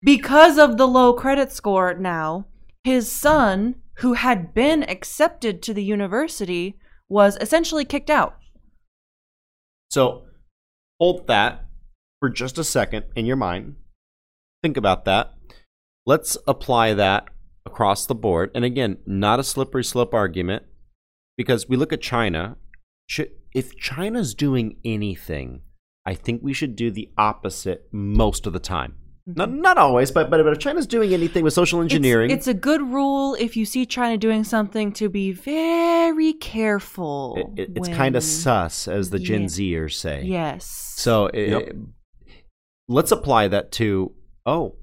[0.04, 2.48] Because of the low credit score now,
[2.84, 8.38] his son, who had been accepted to the university, was essentially kicked out.
[9.90, 10.24] So,
[11.00, 11.66] hold that
[12.20, 13.76] for just a second in your mind.
[14.62, 15.34] Think about that.
[16.06, 17.30] Let's apply that
[17.66, 18.52] across the board.
[18.54, 20.64] And again, not a slippery slope argument
[21.38, 22.58] because we look at China.
[23.54, 25.62] If China's doing anything,
[26.06, 28.96] I think we should do the opposite most of the time.
[29.30, 29.38] Mm-hmm.
[29.38, 32.48] Not, not always, but, but but if China's doing anything with social engineering, It's, it's
[32.48, 37.36] a good rule if you see China doing something to be very careful.
[37.56, 39.48] it, it- it's when- kind of sus, as the Gen Yeah.
[39.48, 40.24] Zers say.
[40.26, 40.66] Yes.
[40.98, 41.76] So it, Yep.
[42.90, 44.14] let's apply that to
[44.46, 44.76] oh,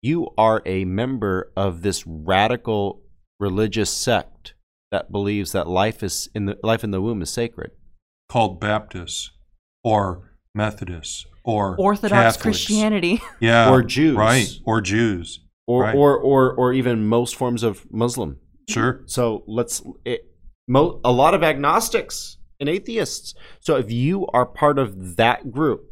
[0.00, 3.02] you are a member of this radical
[3.38, 4.54] religious sect
[4.90, 7.72] that believes that life is in the life in the womb is sacred.
[8.30, 9.30] Called Baptists
[9.84, 12.42] or Methodists or Orthodox Catholics.
[12.42, 13.20] Christianity.
[13.40, 13.70] Yeah.
[13.70, 14.16] Or Jews.
[14.16, 14.48] Right.
[14.64, 15.40] Or Jews.
[15.66, 15.94] Or, Right.
[15.94, 18.38] or or or even most forms of Muslim.
[18.68, 19.02] Sure.
[19.06, 20.20] So let's it,
[20.66, 23.34] mo- a lot of agnostics and atheists.
[23.60, 25.84] So if you are part of that group,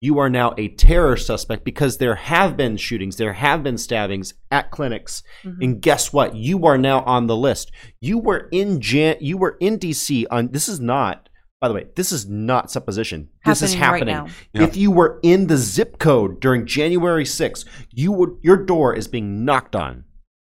[0.00, 4.34] you are now a terror suspect because there have been shootings, there have been stabbings
[4.50, 5.56] at clinics, Mhm.
[5.62, 6.34] and guess what?
[6.36, 7.72] You are now on the list.
[8.00, 11.25] You were in Jan- you were in DC on this is not
[11.60, 13.28] by the way, this is not supposition.
[13.44, 14.32] This is Happening right now.
[14.52, 14.62] Yeah.
[14.64, 19.08] If you were in the zip code during January 6th, you would your door is
[19.08, 20.04] being knocked on.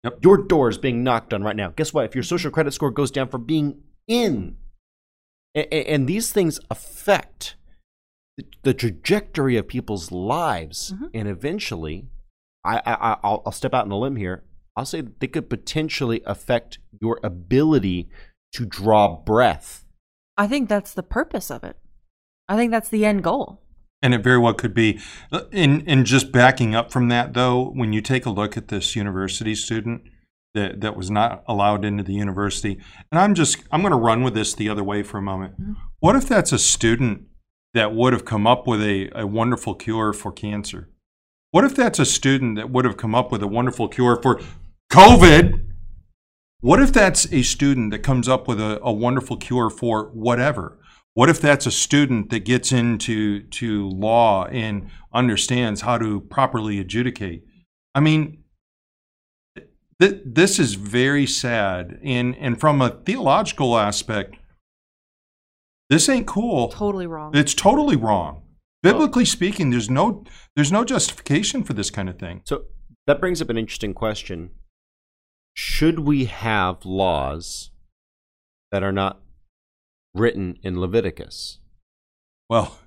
[0.03, 0.19] Yep.
[0.23, 1.69] Your door is being knocked on right now.
[1.69, 2.05] Guess what?
[2.05, 4.57] If your social credit score goes down for being in,
[5.55, 7.55] a- a- and, these things affect
[8.37, 11.09] the, the trajectory of people's lives, Mhm.
[11.13, 12.07] and eventually,
[12.63, 14.43] I, I I'll, I'll step out on a limb here.
[14.75, 18.09] I'll say that they could potentially affect your ability
[18.53, 19.85] to draw breath.
[20.37, 21.77] I think that's the purpose of it.
[22.47, 23.61] I think that's the end goal.
[24.01, 24.99] And it very well could be.
[25.51, 28.95] In in just backing up from that, though, when you take a look at this
[28.95, 30.01] university student
[30.53, 32.79] that that was not allowed into the university,
[33.11, 35.53] and I'm just I'm going to run with this the other way for a moment.
[35.61, 35.73] Mm-hmm.
[35.99, 37.27] What if that's a student
[37.73, 40.89] that would have come up with a, a wonderful cure for cancer?
[41.51, 44.41] What if that's a student that would have come up with a wonderful cure for
[44.91, 45.70] COVID?
[46.61, 50.77] What if that's a student that comes up with a, a wonderful cure for whatever?
[51.15, 56.79] What if that's a student that gets into to law and understands how to properly
[56.79, 57.43] adjudicate?
[57.95, 58.43] I mean,
[59.99, 64.35] th- this is very sad, and and from a theological aspect,
[65.89, 66.69] this ain't cool.
[66.69, 67.35] Totally wrong.
[67.35, 68.43] It's totally wrong.
[68.83, 70.23] Biblically speaking, there's no
[70.55, 72.41] there's no justification for this kind of thing.
[72.45, 72.65] So
[73.07, 74.51] that brings up an interesting question.
[75.53, 77.71] Should we have laws
[78.71, 79.21] that are not
[80.15, 81.59] written in Leviticus?
[82.49, 82.77] Well,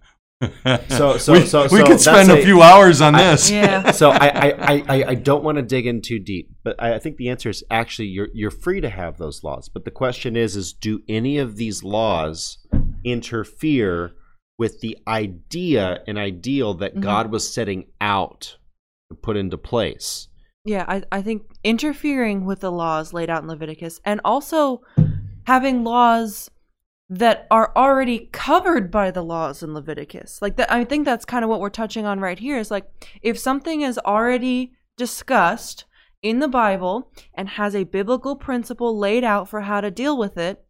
[0.88, 3.50] So- so- we, so- we could spend a a- few hours on I- this.
[3.50, 3.90] yeah.
[3.92, 6.94] so I, I, I, I- I don't want to dig in too deep, but I
[6.94, 9.68] I think the answer is actually you're you're free to have those laws.
[9.68, 12.58] But the question is is do any of these laws
[13.04, 14.12] interfere
[14.58, 17.00] with the idea and ideal that Mhm.
[17.00, 18.56] God was setting out
[19.10, 20.28] to put into place?
[20.64, 24.82] Yeah, I, I think interfering with the laws laid out in Leviticus and also
[25.46, 26.50] having laws
[27.10, 30.40] that are already covered by the laws in Leviticus.
[30.40, 32.90] Like that I think that's kind of what we're touching on right here is like
[33.20, 35.84] if something is already discussed
[36.22, 40.38] in the Bible and has a biblical principle laid out for how to deal with
[40.38, 40.64] it,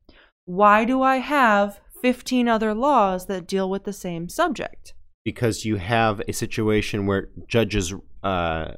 [0.45, 4.95] why do I have 15 other laws that deal with the same subject?
[5.25, 8.73] because you have a situation where judges uh,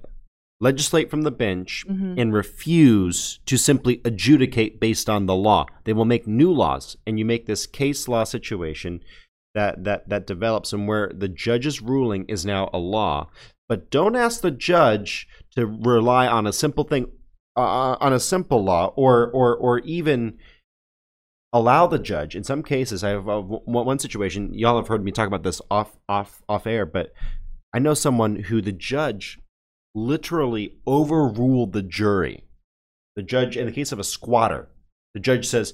[0.61, 2.19] legislate from the bench Mhm.
[2.21, 5.67] and refuse to simply adjudicate based on the law.
[5.85, 9.01] They will make new laws, and you make this case law situation
[9.55, 13.29] that that that develops, and where the judge's ruling is now a law.
[13.69, 17.11] But don't ask the judge to rely on a simple thing,
[17.57, 20.39] uh, on a simple law, or or or even
[21.53, 25.13] allow the judge in some cases i have uh, one situation y'all have heard me
[25.13, 27.13] talk about this off off off air but
[27.73, 29.39] i know someone who the judge
[29.97, 32.45] literally overruled the jury
[33.17, 34.69] the judge in the case of a squatter
[35.15, 35.73] the judge says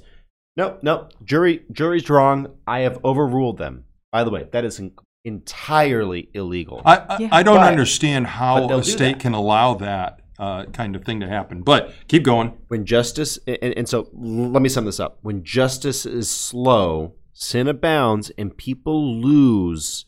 [0.57, 4.93] no no jury jury's wrong i have overruled them by the way that is en-
[5.25, 7.29] entirely illegal I, I, Yeah.
[7.33, 11.29] I don't But- understand how a state can allow that uh, kind of thing to
[11.29, 11.63] happen.
[11.63, 12.55] But keep going.
[12.67, 17.69] when justice and, and so let me sum this up when justice is slow sin
[17.69, 20.05] abounds and people lose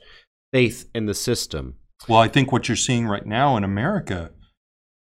[0.52, 1.74] faith in the system
[2.08, 4.30] Well, I think what you're seeing right now in America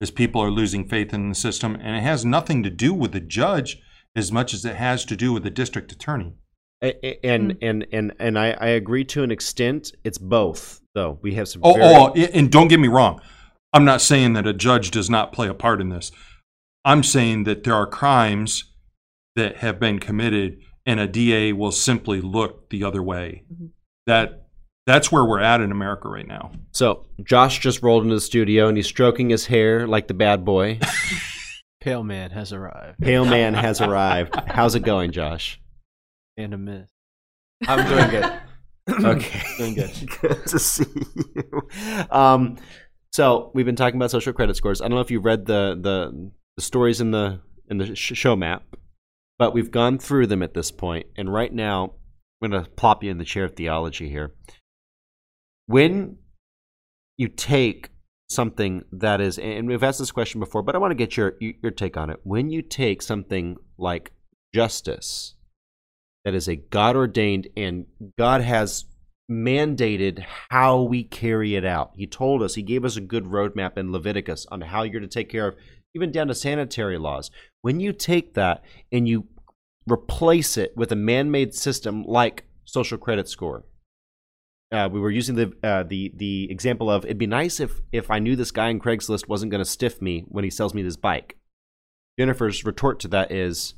[0.01, 3.13] is people are losing faith in the system, and it has nothing to do with
[3.13, 3.79] the judge
[4.15, 6.35] as much as it has to do with the district attorney.
[6.83, 11.19] A- a- and and and and I, I agree to an extent it's both though
[11.23, 13.21] we have some Oh, very- oh, and don't get me wrong.
[13.73, 16.11] I'm not saying that a judge does not play a part in this.
[16.85, 18.65] I'm saying that there are crimes
[19.37, 23.45] that have been committed, and a DA will simply look the other way.
[23.51, 23.71] Mhm.
[24.07, 24.42] That
[24.87, 26.51] that's where we're at in America right now.
[26.73, 30.45] so josh just rolled into the studio and he's stroking his hair like the bad
[30.45, 30.79] boy
[31.81, 33.01] Pale man has arrived.
[33.01, 35.61] pale man has arrived how's it going josh
[36.37, 36.87] And a miss.
[37.67, 38.33] i'm doing good
[39.05, 39.93] okay Doing good.
[40.21, 40.85] good to see
[41.35, 41.63] you
[42.11, 42.57] um
[43.13, 45.77] so we've been talking about social credit scores i don't know if you read the
[45.81, 48.63] the, the stories in the in the sh- show map
[49.39, 51.05] but we've gone through them at this point.
[51.07, 51.93] point and right now
[52.43, 54.33] i'm going to plop you in the chair of theology here
[55.73, 56.19] when
[57.17, 57.89] you take
[58.29, 61.35] something that is and we've asked this question before but i want to get your
[61.41, 64.13] your take on it when you take something like
[64.55, 65.35] justice
[66.25, 67.87] that is a god ordained and
[68.19, 68.85] god has
[69.31, 73.77] mandated how we carry it out he told us he gave us a good roadmap
[73.79, 75.57] in leviticus on how you're to take care of
[75.95, 77.31] even down to sanitary laws
[77.63, 79.27] when you take that and you
[79.91, 83.65] replace it with a man-made system like social credit score.
[84.73, 88.11] Uh, we were using the uh, the the example of it'd be nice if if
[88.11, 90.83] I knew this guy in Craigslist wasn't going to stiff me when he sells me
[90.83, 91.37] this bike.
[92.19, 93.75] Jennifer's retort to that is,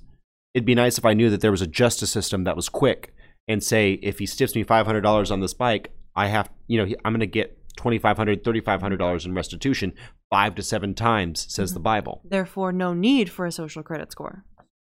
[0.54, 3.14] it'd be nice if I knew that there was a justice system that was quick
[3.48, 6.78] and say if he stiffs me five hundred dollars on this bike, I have you
[6.78, 9.94] know I'm going to get twenty five hundred, thirty five hundred dollars in restitution
[10.30, 12.20] five to seven times says the Bible.
[12.24, 14.44] Therefore, no need for a social credit score.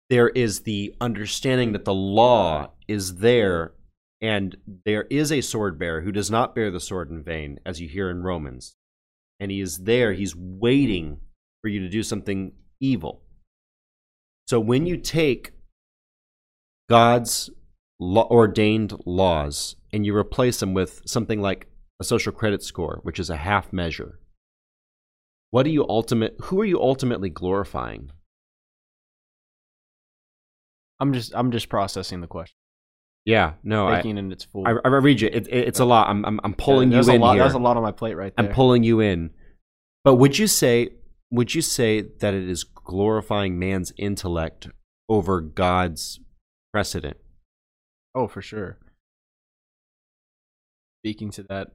[0.09, 3.73] there is the understanding that the law is there
[4.21, 7.81] and there is a sword bearer who does not bear the sword in vain as
[7.81, 8.77] you hear in romans.
[9.39, 11.21] And he is there he's waiting
[11.63, 13.23] for you to do something evil.
[14.47, 15.53] So when you take
[16.89, 17.51] god's
[18.01, 21.67] ordained laws and you replace them with something like
[22.01, 24.21] a social credit score which is a half measure
[25.51, 28.11] what do you ultimate who are you ultimately glorifying?
[30.99, 32.57] I'm just I'm just processing the question,
[33.27, 34.67] yeah no I, taking it in its full.
[34.67, 35.29] I, I read you.
[35.29, 36.09] It, it, it's a lot.
[36.09, 37.43] I'm, I'm, I'm pulling Yeah, you in a lot, here.
[37.43, 38.47] There's a lot on my plate right there.
[38.47, 39.31] I'm pulling you in.
[40.05, 40.91] But would you say,
[41.31, 44.69] would you say that it is glorifying man's intellect
[45.09, 46.21] over God's
[46.73, 47.17] precedent?
[48.15, 48.79] Oh, for sure.
[51.03, 51.73] Speaking to that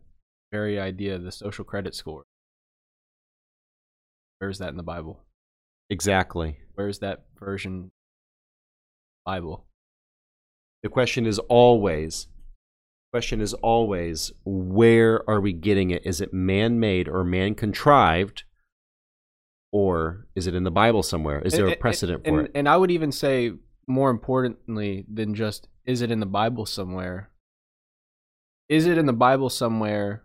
[0.51, 2.23] very idea, the social credit score.
[4.39, 5.19] Where's that in the Bible?
[5.89, 6.57] Exactly.
[6.75, 7.91] Where's that version
[9.25, 9.65] Bible?
[10.83, 12.27] The question is always,
[13.11, 16.05] question is always, where are we getting it?
[16.05, 18.43] Is it man-made or man-contrived,
[19.71, 21.41] or is it in the Bible somewhere?
[21.41, 22.51] Is there And- a precedent and, for and, it?
[22.55, 23.53] And I would even say,
[23.87, 27.29] more importantly than just, is it in the Bible somewhere?
[28.69, 30.23] Is it in the Bible somewhere?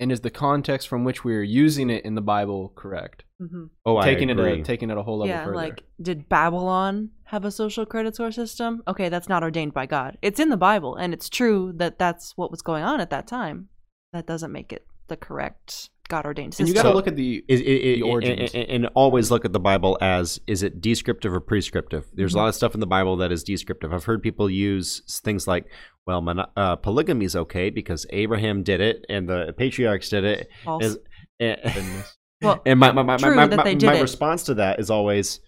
[0.00, 3.24] And is the context from which we are using it in the Bible correct?
[3.40, 5.56] hmm Oh, taking I it a, taking it a whole level Yeah, further.
[5.56, 8.82] like did Babylon have a social credit score system?
[8.86, 10.16] Okay, that's not ordained by God.
[10.22, 13.26] It's in the Bible, and it's true that that's what was going on at that
[13.26, 13.68] time.
[14.12, 16.64] That doesn't make it the correct God ordained system.
[16.64, 18.54] and you got to So- look at the Is, i- i- the origins.
[18.54, 22.06] And, and always look at the Bible as is it descriptive or prescriptive?
[22.14, 22.38] There's Mm-hmm.
[22.38, 23.92] a lot of stuff in the Bible that is descriptive.
[23.92, 25.66] I've heard people use things like,
[26.06, 30.48] well, mono- uh, polygamy is okay because Abraham did it and the patriarchs did it.
[30.64, 30.84] False.
[30.84, 30.98] Is-
[31.40, 32.04] and,
[32.42, 34.02] well, and my, my, my, true my, that my, they did my it.
[34.02, 35.40] response to that is always,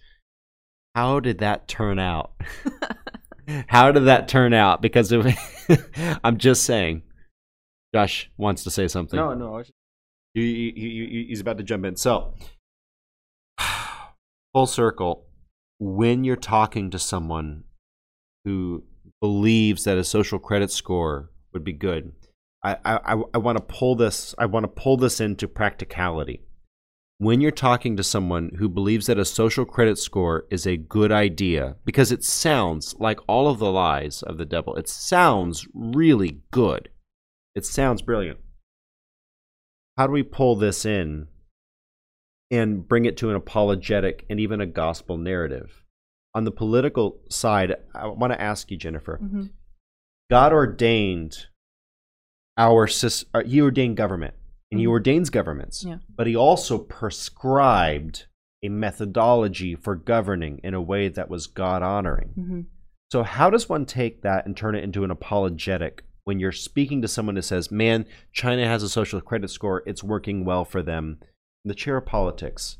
[0.95, 2.31] how did that turn out?
[3.67, 4.81] how did that turn out?
[4.81, 5.25] Because of,
[6.23, 7.01] I'm just saying.
[7.93, 9.17] Josh wants to say something.
[9.17, 9.55] no, no.
[9.55, 9.71] I was-
[10.33, 11.97] You, you, he's about to jump in.
[11.97, 12.33] So,
[14.53, 15.25] full circle,
[15.79, 17.65] when you're talking to someone
[18.45, 18.83] who
[19.19, 22.13] believes that a social credit score would be good,
[22.63, 24.33] I, I, I want to pull this.
[24.37, 26.41] I want to pull this into practicality.
[27.17, 31.11] When you're talking to someone who believes that a social credit score is a good
[31.11, 36.39] idea, because it sounds like all of the lies of the devil, it sounds really
[36.49, 36.89] good.
[37.53, 38.39] It sounds brilliant
[39.97, 41.27] how do we pull this in
[42.49, 45.83] and bring it to an apologetic and even a gospel narrative?
[46.33, 49.19] On the political side, I want to ask you, Jennifer.
[49.21, 49.49] Mhm.
[50.29, 51.47] God ordained
[52.57, 52.87] our
[53.33, 54.33] uh, He ordained government,
[54.71, 54.89] and He Mhm.
[54.91, 55.83] ordains governments.
[55.83, 55.97] Yeah.
[56.15, 58.27] But He also prescribed
[58.63, 62.33] a methodology for governing in a way that was God honoring.
[62.37, 62.65] Mhm.
[63.11, 67.01] So, how does one take that and turn it into an apologetic when you're speaking
[67.01, 70.81] to someone who says, man, China has a social credit score, it's working well for
[70.81, 71.17] them?
[71.65, 72.77] In the chair of politics,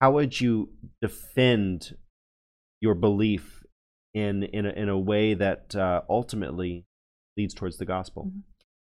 [0.00, 0.70] how would you
[1.02, 1.96] defend
[2.80, 3.64] your belief
[4.14, 6.84] in, in, a, in a way that uh, ultimately
[7.36, 8.30] leads towards the gospel?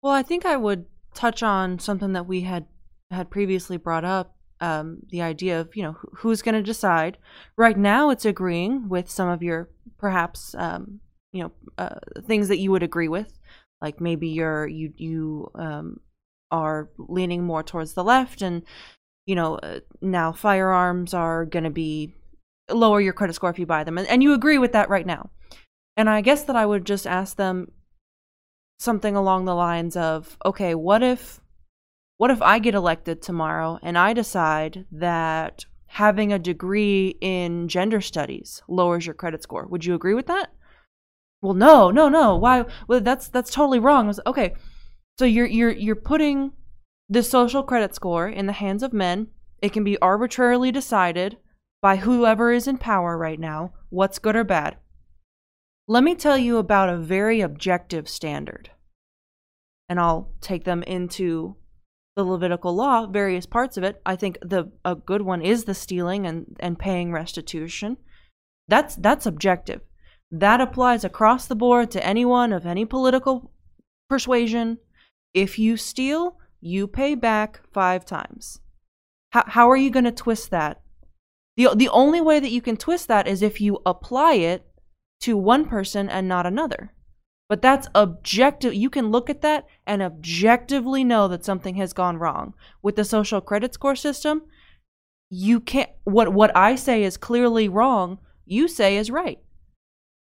[0.03, 2.67] Well, I think I would touch on something that we had
[3.11, 4.37] had previously brought up.
[4.63, 7.17] Um, the idea of you know who's going to decide.
[7.57, 11.01] Right now, it's agreeing with some of your perhaps um,
[11.33, 13.39] you know uh, things that you would agree with,
[13.81, 16.01] like maybe you're you you um,
[16.51, 18.63] are leaning more towards the left, and
[19.27, 22.15] you know uh, now firearms are going to be
[22.71, 25.07] lower your credit score if you buy them, and, and you agree with that right
[25.07, 25.31] now.
[25.97, 27.73] And I guess that I would just ask them
[28.79, 31.39] something along the lines of okay what if
[32.17, 38.01] what if i get elected tomorrow and i decide that having a degree in gender
[38.01, 39.67] studies lowers your credit score?
[39.67, 40.53] Would you agree with that
[41.43, 44.55] well no no no why well that's that's totally wrong was, okay
[45.19, 46.53] so you're you're you're putting
[47.09, 49.29] the social credit score in the hands of men
[49.61, 51.37] it can be arbitrarily decided
[51.83, 54.77] by whoever is in power right now what's good or bad
[55.91, 58.71] let me tell you about a very objective standard.
[59.89, 61.57] And I'll take them into
[62.15, 64.01] the Levitical law, various parts of it.
[64.07, 67.97] I think the a good one is the stealing and, and paying restitution.
[68.69, 69.81] That's that's objective.
[70.31, 73.51] That applies across the board to anyone of any political
[74.09, 74.79] persuasion.
[75.35, 78.61] If you steal, you pay back five times.
[79.31, 80.81] How, how are you going to twist that?
[81.57, 84.67] The, the only way that you can twist that is if you apply it
[85.21, 86.93] to one person and not another.
[87.49, 88.75] But that's objective.
[88.75, 92.55] You can look at that and objectively know that something has gone wrong.
[92.81, 94.43] With the social credit score system,
[95.29, 99.39] you can't what what I say is clearly wrong, you say is right.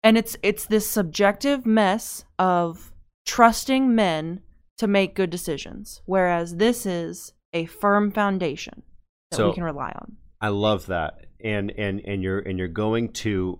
[0.03, 2.93] And it's it's this subjective mess of
[3.25, 4.41] trusting men
[4.77, 8.83] to make good decisions, whereas this is a firm foundation
[9.31, 10.17] that So- we can rely on.
[10.41, 11.25] I love that.
[11.43, 13.59] And and and you're and you're going to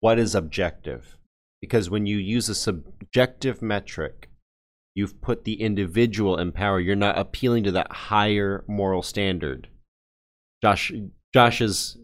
[0.00, 1.16] what is objective?
[1.60, 4.30] Because when you use a subjective metric,
[4.94, 6.78] you've put the individual in power.
[6.78, 9.68] You're not appealing to that higher moral standard.
[10.62, 10.92] Josh
[11.34, 11.98] Josh is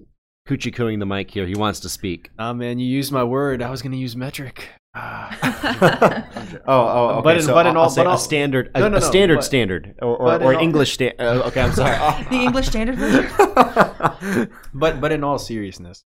[0.47, 1.47] coochie cooing the mic here.
[1.47, 2.31] He wants to speak.
[2.39, 3.63] Ah, man, you used my word.
[3.63, 4.69] I was going to use metric.
[4.95, 6.61] Ah.
[6.67, 7.21] oh, oh, okay.
[7.25, 9.01] But in- so but in I'll, all- say but a standard, a, No, no, a
[9.01, 11.21] standard but- standard, or, or, or all- English standard.
[11.21, 12.25] Uh, okay, I'm sorry.
[12.31, 14.51] The English Standard Version?
[14.75, 16.05] but but in all seriousness,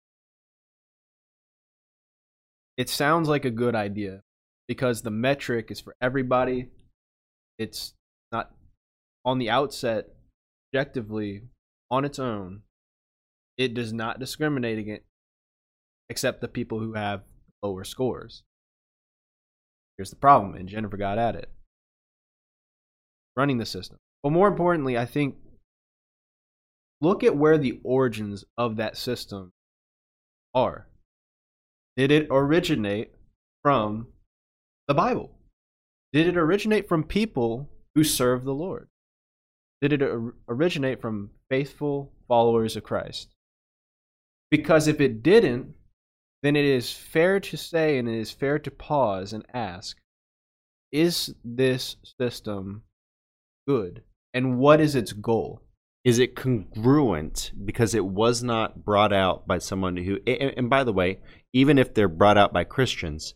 [2.78, 4.22] it sounds like a good idea
[4.68, 6.68] because the metric is for everybody.
[7.58, 7.94] It's
[8.32, 8.52] not
[9.24, 10.10] on the outset
[10.70, 11.44] objectively
[11.90, 12.62] on its own.
[13.58, 15.06] It does not discriminate against
[16.10, 17.24] except the people who have
[17.64, 18.44] lower scores.
[19.98, 21.50] Here's the problem, and Jennifer got at it.
[23.36, 23.98] Running the system.
[24.24, 25.36] But more importantly, I think
[27.02, 29.52] look at where the origins of that system
[30.54, 30.88] are.
[31.98, 33.12] Did it originate
[33.62, 34.08] from
[34.88, 35.32] the Bible?
[36.14, 38.90] Did it originate from people who serve the Lord?
[39.82, 40.02] Did it
[40.48, 43.35] originate from faithful followers of Christ?
[44.52, 45.74] Because if it didn't,
[46.44, 49.98] then it is fair to say and it is fair to pause and ask
[50.92, 52.84] is this system
[53.68, 54.04] good?
[54.34, 55.62] And what is its goal?
[56.06, 60.84] is it congruent because it was not brought out by someone who and, and by
[60.84, 61.20] the way
[61.52, 63.34] even if they're brought out by christians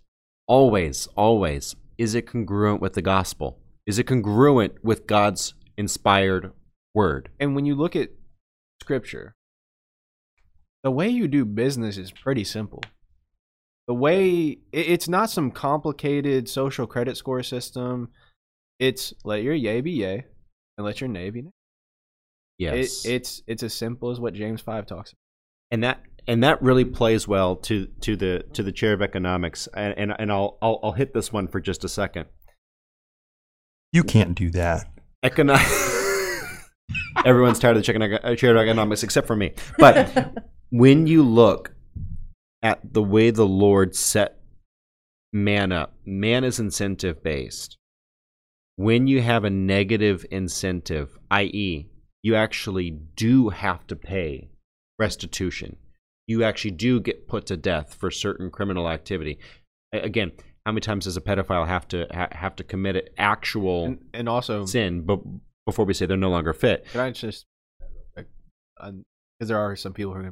[0.47, 6.51] always always is it congruent with the gospel is it congruent with god's inspired
[6.93, 8.09] word And when you look at
[8.81, 9.35] scripture,
[10.83, 12.81] the way you do business is pretty simple.
[13.87, 18.09] The way it- it's not some complicated social credit score system.
[18.79, 20.25] It's let your yay be yay
[20.77, 21.51] and let your nay be nay.
[22.57, 25.19] yes It, it's it's as simple as what James five talks about.
[25.71, 29.67] and that and that really plays well to to the to the chair of economics
[29.73, 32.27] and and, and I'll, I'll i'll hit this one for just a second
[33.91, 34.85] You can't do that.
[35.23, 35.57] Econo-
[37.25, 39.53] Everyone's tired of the chicken uh, chair of economics except for me.
[39.77, 40.33] But
[40.69, 41.73] when you look
[42.61, 44.39] at the way the Lord set
[45.31, 47.77] man up, man is incentive based.
[48.75, 51.87] When you have a negative incentive, i.e.,
[52.23, 54.49] you actually do have to pay
[54.97, 55.77] restitution,
[56.27, 59.39] you actually do get put to death for certain criminal activity.
[59.91, 60.31] Again,
[60.65, 63.99] how many times does a pedophile have to ha- have to commit an actual And,
[64.13, 65.19] and also, sin but
[65.65, 67.45] before we say they're no longer fit can I just
[68.15, 70.31] because there are some people who are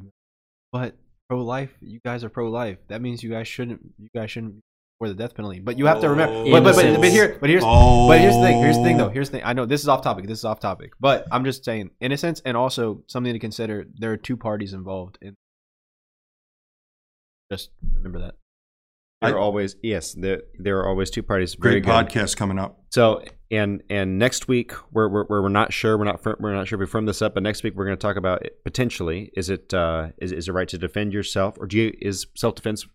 [0.72, 0.96] but
[1.28, 2.78] pro life, you guys are pro life.
[2.88, 4.60] That means you guys shouldn't you guys shouldn't be
[4.98, 5.60] for the death penalty.
[5.60, 6.34] But you have to remember.
[6.34, 6.50] Oh.
[6.50, 8.58] But, but, but, but here, but here's But here's the thing.
[8.58, 9.06] Here's the thing, though.
[9.06, 9.10] Oh.
[9.10, 9.46] Here's the thing.
[9.46, 10.26] I know this is off topic.
[10.26, 10.92] This is off topic.
[11.00, 13.86] But I'm just saying, innocence and also something to consider.
[13.94, 15.18] There are two parties involved.
[15.22, 15.36] In
[17.50, 18.34] just remember that.
[19.20, 21.54] There are always yes there, there are always two parties.
[21.54, 22.08] Very Great good.
[22.08, 22.80] podcast coming up.
[22.90, 26.68] so and and next week we're, we're, we're not sure we're not fir- we're not
[26.68, 28.62] sure if we firm this up but next week we're going to talk about it,
[28.64, 32.26] potentially is it uh is, is it right to defend yourself or do you is
[32.36, 32.86] self-defense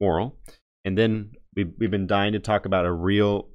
[0.00, 0.36] moral?
[0.84, 3.48] And then we've, we've been dying to talk about a real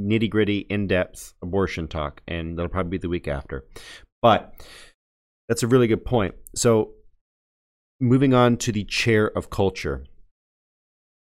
[0.00, 3.64] nitty-gritty in-depth abortion talk and that'll probably be the week after.
[4.20, 4.52] But
[5.48, 6.34] that's a really good point.
[6.56, 6.90] So
[8.00, 10.04] moving on to the chair of culture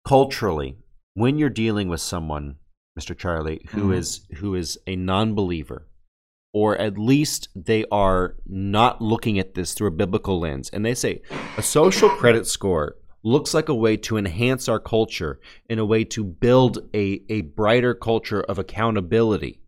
[0.09, 0.75] culturally
[1.13, 2.57] when you're dealing with someone
[2.99, 3.97] mr charlie who Mhm.
[3.97, 5.87] is who is a non-believer
[6.55, 10.95] or at least they are not looking at this through a biblical lens and they
[10.95, 11.21] say
[11.59, 15.39] a social credit score looks like a way to enhance our culture
[15.69, 19.61] in a way to build a, a brighter culture of accountability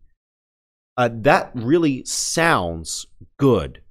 [0.97, 3.05] uh, that really sounds
[3.37, 3.81] good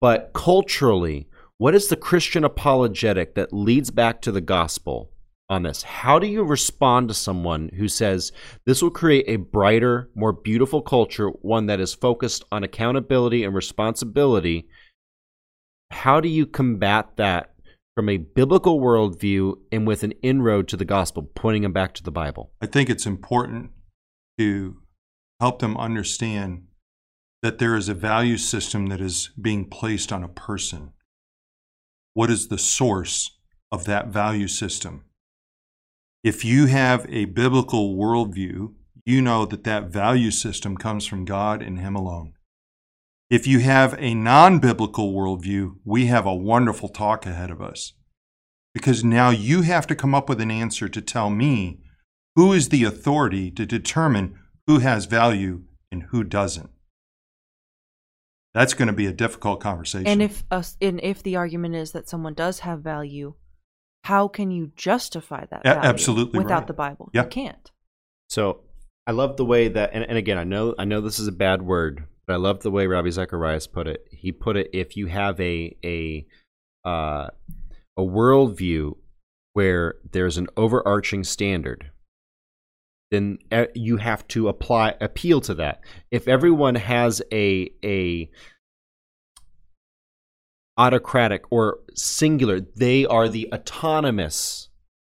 [0.00, 5.12] but culturally what is the christian apologetic that leads back to the gospel
[5.48, 8.32] on this how do you respond to someone who says
[8.66, 13.54] this will create a brighter more beautiful culture one that is focused on accountability and
[13.54, 14.68] responsibility
[15.90, 17.54] how do you combat that
[17.98, 22.02] from a biblical worldview and with an inroad to the gospel, pointing them back to
[22.04, 22.52] the Bible.
[22.62, 23.72] I think it's important
[24.38, 24.76] to
[25.40, 26.68] help them understand
[27.42, 30.92] that there is a value system that is being placed on a person.
[32.14, 33.36] What is the source
[33.72, 35.04] of that value system?
[36.28, 38.74] If you have a biblical worldview,
[39.06, 42.34] you know that that value system comes from God and Him alone.
[43.30, 47.94] If you have a non biblical worldview, we have a wonderful talk ahead of us.
[48.74, 51.80] Because now you have to come up with an answer to tell me
[52.36, 56.68] who is the authority to determine who has value and who doesn't.
[58.52, 60.06] That's going to be a difficult conversation.
[60.06, 60.44] And if
[60.82, 63.32] and if the argument is that someone does have value,
[64.04, 66.66] how can you justify that A- value absolutely without right.
[66.66, 67.10] the Bible?
[67.12, 67.24] Yeah.
[67.24, 67.70] You can't.
[68.28, 68.60] So
[69.06, 71.32] I love the way that, and, and again, I know I know this is a
[71.32, 74.06] bad word, but I love the way Ravi Zacharias put it.
[74.10, 76.26] He put it: if you have a a
[76.84, 77.28] uh,
[77.96, 78.96] a worldview
[79.54, 81.90] where there's an overarching standard,
[83.10, 85.80] then uh, you have to apply appeal to that.
[86.10, 88.30] If everyone has a a
[90.78, 94.68] autocratic or singular, they are the autonomous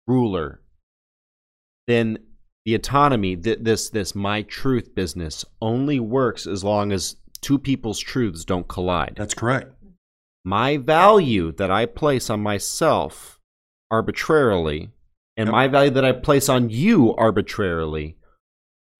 [0.07, 0.61] ruler,
[1.87, 2.19] then
[2.65, 7.99] the autonomy, th- this this my truth business, only works as long as two people's
[7.99, 9.13] truths don't collide.
[9.17, 9.71] That's correct.
[10.43, 13.39] My value that I place on myself
[13.91, 14.91] arbitrarily,
[15.37, 15.51] and Yep.
[15.51, 18.17] my value that I place on you arbitrarily,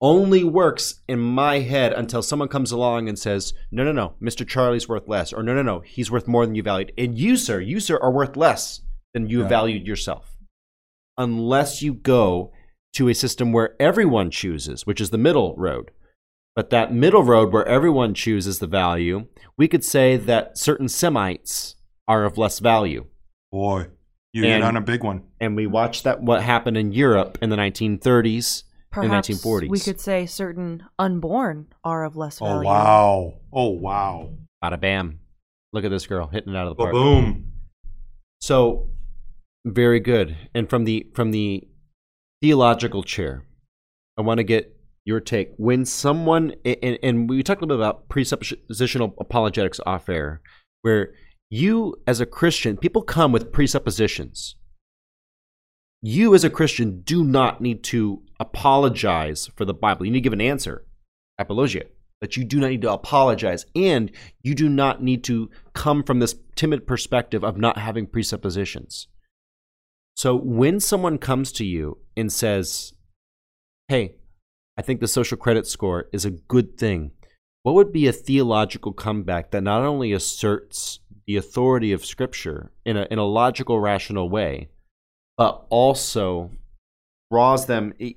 [0.00, 4.46] only works in my head until someone comes along and says, "No, no, no, Mr.
[4.46, 7.36] Charlie's worth less," or "No, no, no, he's worth more than you valued," and you,
[7.36, 8.82] sir, you, sir, are worth less
[9.14, 9.48] than you Yeah.
[9.48, 10.36] valued yourself,
[11.16, 12.52] unless you go
[12.94, 15.90] to a system where everyone chooses, which is the middle road.
[16.54, 19.26] But that middle road where everyone chooses the value,
[19.58, 21.76] we could say that certain Semites
[22.08, 23.06] are of less value.
[23.52, 23.88] Boy,
[24.32, 25.24] you And- hit on a big one.
[25.40, 28.64] And we watched that what happened in Europe in the 1930s
[29.02, 29.68] and Perhaps 1940s.
[29.68, 32.54] we could say certain unborn are of less value.
[32.54, 32.68] Oh, value.
[32.68, 33.34] wow.
[33.52, 34.30] Oh, wow.
[34.62, 35.20] Bada bam.
[35.72, 36.92] Look at this girl hitting it out of the park.
[36.92, 37.52] Boom.
[38.40, 38.90] So
[39.64, 40.36] very good.
[40.54, 41.66] And from the from the
[42.40, 43.44] theological chair,
[44.16, 45.50] I want to get your take.
[45.56, 50.40] When someone and, and we talked a little bit about presuppositional apologetics off air,
[50.82, 51.12] where
[51.50, 54.56] you as a Christian, people come with presuppositions.
[56.02, 60.06] You as a Christian do not need to apologize for the Bible.
[60.06, 60.84] You need to give an answer,
[61.38, 61.84] apologia.
[62.20, 64.10] But you do not need to apologize, and
[64.42, 69.08] you do not need to come from this timid perspective of not having presuppositions.
[70.16, 72.94] So when someone comes to you and says,
[73.88, 74.14] Hey,
[74.78, 77.12] I think the social credit score is a good thing,
[77.62, 82.96] what would be a theological comeback that not only asserts the authority of Scripture in
[82.96, 84.68] a, in a logical, rational way,
[85.36, 86.50] but also
[87.30, 87.94] draws them?
[87.98, 88.16] It,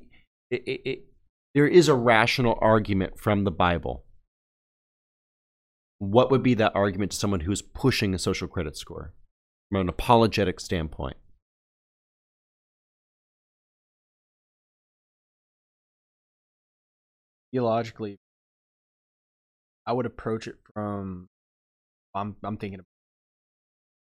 [0.52, 1.06] it, it,
[1.54, 4.04] there is a rational argument from the Bible.
[6.00, 9.14] What would be that argument to someone who's pushing a social credit score
[9.70, 11.18] from an apologetic standpoint?
[17.52, 18.18] theologically,
[19.86, 21.28] I would approach it from.
[22.14, 22.80] I'm I'm thinking.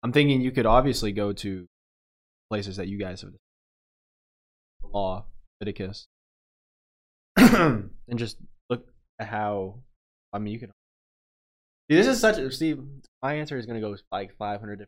[0.03, 1.67] I'm thinking you could obviously go to
[2.51, 3.31] places that you guys have
[4.93, 5.23] law
[5.61, 6.05] Leviticus,
[7.37, 8.37] and just
[8.69, 8.85] look
[9.19, 9.75] at how.
[10.33, 10.69] I mean, you can.
[11.89, 12.37] See, this is such.
[12.37, 12.79] a Steve,
[13.23, 14.87] my answer is going to go like 500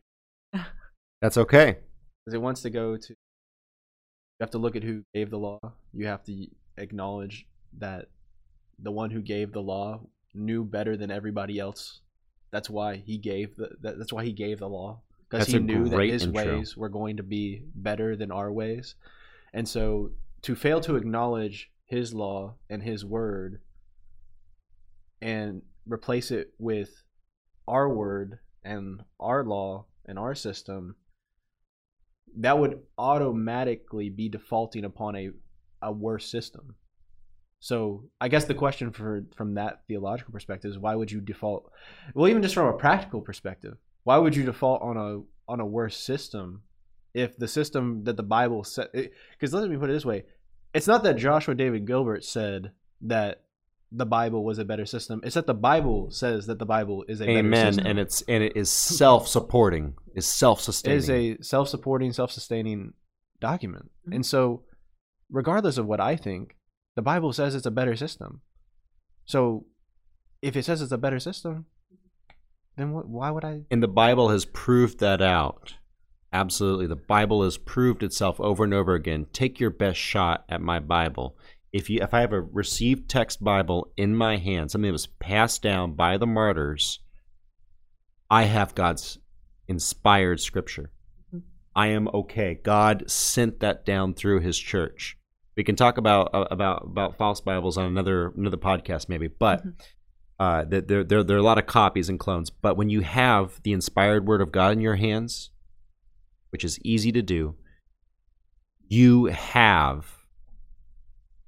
[0.52, 0.68] different
[1.22, 1.78] That's okay.
[2.24, 3.08] because it wants to go to.
[3.10, 5.58] You have to look at who gave the law.
[5.94, 6.46] You have to
[6.76, 7.46] acknowledge
[7.78, 8.08] that
[8.78, 10.00] the one who gave the law
[10.34, 12.00] knew better than everybody else.
[12.52, 13.70] That's why he gave the.
[13.80, 16.56] that- That's why he gave the law because he knew that his intro.
[16.56, 18.94] ways were going to be better than our ways,
[19.52, 20.10] and so
[20.42, 23.60] to fail to acknowledge his law and his word,
[25.20, 27.02] and replace it with
[27.68, 30.96] our word and our law and our system
[32.36, 35.30] that would automatically be defaulting upon a,
[35.82, 36.74] a worse system.
[37.60, 41.70] So I guess the question for from that theological perspective is why would you default?
[42.14, 45.66] Well, even just from a practical perspective, why would you default on a on a
[45.66, 46.62] worse system
[47.12, 48.88] if the system that the Bible said?
[48.92, 50.24] Because let me put it this way:
[50.72, 52.70] it's not that Joshua David Gilbert said
[53.02, 53.42] that
[53.92, 55.20] the Bible was a better system.
[55.22, 57.72] It's that the Bible says that the Bible is a better Amen.
[57.72, 57.86] system.
[57.86, 60.98] And it's and it is self-supporting, is self-sustaining.
[60.98, 62.94] is a self-supporting, self-sustaining
[63.40, 63.90] document.
[64.08, 64.16] Mhm.
[64.16, 64.64] And so,
[65.30, 66.56] regardless of what I think,
[66.96, 68.40] the Bible says it's a better system.
[69.26, 69.66] So,
[70.42, 71.66] if it says it's a better system,
[72.76, 73.62] then what, why would I?
[73.70, 75.74] and the Bible has proved that out
[76.34, 76.88] Absolutely.
[76.88, 79.26] The Bible has proved itself over and over again.
[79.32, 81.38] Take your best shot at my Bible.
[81.72, 85.06] If you if I have a received text Bible in my hand, something that was
[85.06, 86.98] passed down by the martyrs,
[88.28, 89.18] I have God's
[89.68, 90.90] inspired scripture.
[91.76, 92.58] I am okay.
[92.60, 95.16] God sent that down through his church.
[95.56, 99.62] We can talk about uh, about about false Bibles on another another podcast maybe, but
[100.38, 102.50] uh, that there, there there are a lot of copies and clones.
[102.50, 105.50] But when you have the inspired Word of God in your hands,
[106.50, 107.56] which is easy to do,
[108.88, 110.24] you have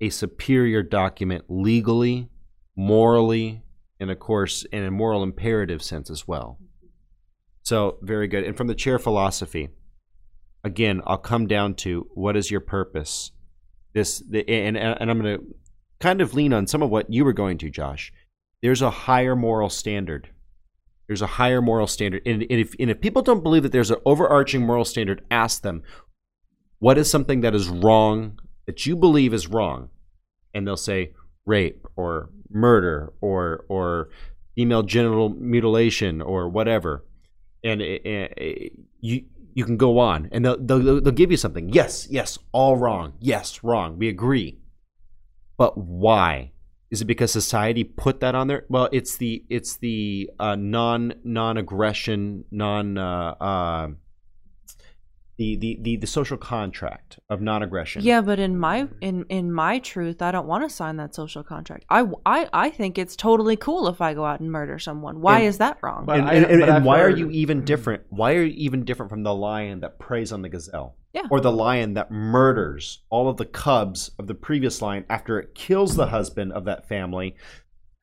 [0.00, 2.28] a superior document legally,
[2.76, 3.62] morally,
[3.98, 6.58] and of course in a moral imperative sense as well.
[7.62, 8.44] So very good.
[8.44, 9.70] And from the chair philosophy,
[10.62, 13.32] again, I'll come down to what is your purpose.
[13.92, 15.54] This the, and and I'm going to
[15.98, 18.12] kind of lean on some of what you were going to, Josh.
[18.66, 20.30] There's a higher moral standard.
[21.06, 23.92] There's a higher moral standard, and, and if and if people don't believe that there's
[23.92, 25.84] an overarching moral standard, ask them
[26.80, 29.90] what is something that is wrong that you believe is wrong,
[30.52, 31.12] and they'll say
[31.44, 34.08] rape or murder or or
[34.56, 37.04] female genital mutilation or whatever,
[37.62, 41.68] and it, it, you you can go on, and they'll, they'll they'll give you something.
[41.68, 43.12] Yes, yes, all wrong.
[43.20, 43.96] Yes, wrong.
[43.96, 44.58] We agree,
[45.56, 46.50] but why?
[46.90, 48.64] Is it because society put that on there?
[48.68, 53.88] Well, it's the it's the uh, non non aggression non uh, uh,
[55.38, 58.02] the, the the the social contract of non aggression.
[58.02, 61.42] Yeah, but in my in in my truth, I don't want to sign that social
[61.42, 61.84] contract.
[61.90, 65.20] I, I, I think it's totally cool if I go out and murder someone.
[65.20, 66.06] Why And- is that wrong?
[66.06, 68.04] But and, and, and- but and I've why are you even different?
[68.08, 70.96] Why are you even different from the lion that preys on the gazelle?
[71.16, 71.22] Yeah.
[71.30, 75.54] Or the lion that murders all of the cubs of the previous lion after it
[75.54, 77.34] kills the husband of that family,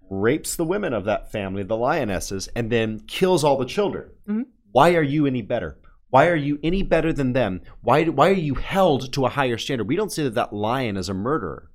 [0.09, 4.09] rapes the women of that family, the lionesses, and then kills all the children?
[4.27, 4.45] Mhm.
[4.71, 5.77] Why are you any better?
[6.09, 7.61] Why are you any better than them?
[7.81, 9.87] Why, why are you held to a higher standard?
[9.87, 11.69] We don't say that that lion is a murderer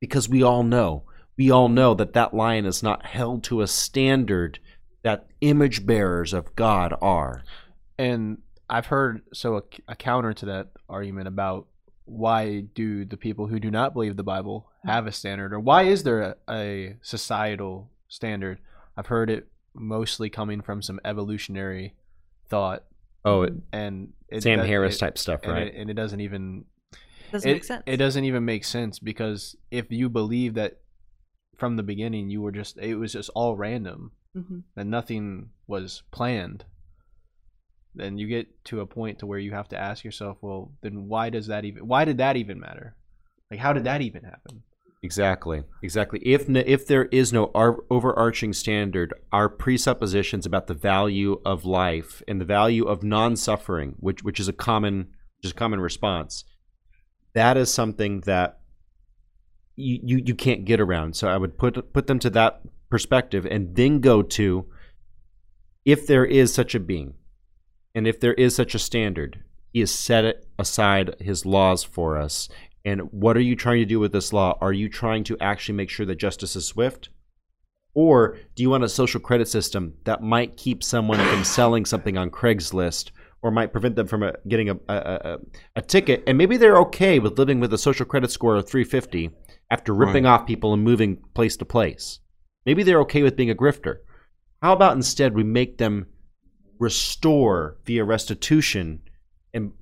[0.00, 1.04] because we all know
[1.36, 4.58] we all know that that lion is not held to a standard
[5.02, 7.42] that image bearers of God are.
[7.98, 11.66] And I've heard so a, a counter to that argument about
[12.06, 15.82] why do the people who do not believe the Bible have a standard, or why
[15.84, 18.58] is there a, a societal standard?
[18.96, 21.94] I've heard it mostly coming from some evolutionary
[22.48, 22.84] thought,
[23.24, 25.66] Oh, it, and it, Sam that- Harris it- type stuff, and right?
[25.68, 26.64] It, and it doesn't even
[27.32, 27.82] Doesn't it, make sense.
[27.86, 30.80] It doesn't even make sense because if you believe that
[31.56, 36.02] from the beginning you were just it was just all random hmm and nothing was
[36.10, 36.64] planned,
[37.94, 41.08] then you get to a point to where you have to ask yourself, well, then
[41.08, 42.96] why does that even why did that even matter?
[43.50, 44.62] Like how did that even happen?
[45.04, 46.18] exactly, exactly.
[46.24, 47.50] If if there is no
[47.90, 54.24] overarching standard, our presuppositions about the value of life and the value of non-suffering, which
[54.24, 56.44] which is a common which is common response,
[57.34, 58.60] that is something that
[59.76, 61.16] you, you you can't get around.
[61.16, 64.66] So I would put put them to that perspective, and then go to
[65.84, 67.14] if there is such a being,
[67.94, 69.40] and if there is such a standard,
[69.72, 72.48] He has set aside His laws for us.
[72.84, 74.58] And what are you trying to do with this law?
[74.60, 77.08] Are you trying to actually make sure that justice is swift?
[77.94, 82.18] Or do you want a social credit system that might keep someone from selling something
[82.18, 85.38] on Craigslist or might prevent them from uh getting a, a, a,
[85.76, 86.24] a ticket?
[86.26, 89.30] And maybe they're okay with living with a social credit score of 350
[89.70, 90.30] after ripping Right.
[90.30, 92.18] off people and moving place to place.
[92.66, 93.98] Maybe they're okay with being a grifter.
[94.60, 96.06] How about instead we make them
[96.78, 99.02] restore via restitution?
[99.52, 99.72] And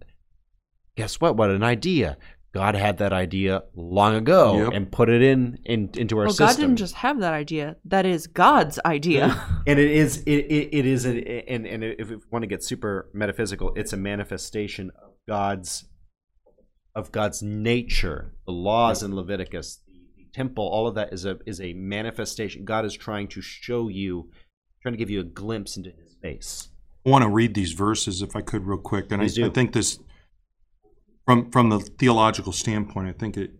[0.96, 1.36] guess what?
[1.36, 2.16] What an idea!
[2.52, 4.72] God had that idea long ago Yep.
[4.74, 6.46] and put it in, in into our well, system.
[6.48, 7.76] God didn't just have that idea.
[7.86, 9.42] That is God's idea.
[9.66, 12.62] and it is it, it, it is a, and and if we want to get
[12.62, 15.86] super metaphysical, it's a manifestation of God's
[16.94, 18.34] of God's nature.
[18.44, 22.66] The laws in Leviticus, the, the temple, all of that is a is a manifestation.
[22.66, 24.28] God is trying to show you,
[24.82, 26.68] trying to give you a glimpse into His face.
[27.04, 29.72] I want to read these verses if I could real quick, and I, I think
[29.72, 29.98] this,
[31.26, 33.50] from from the theological standpoint, I think it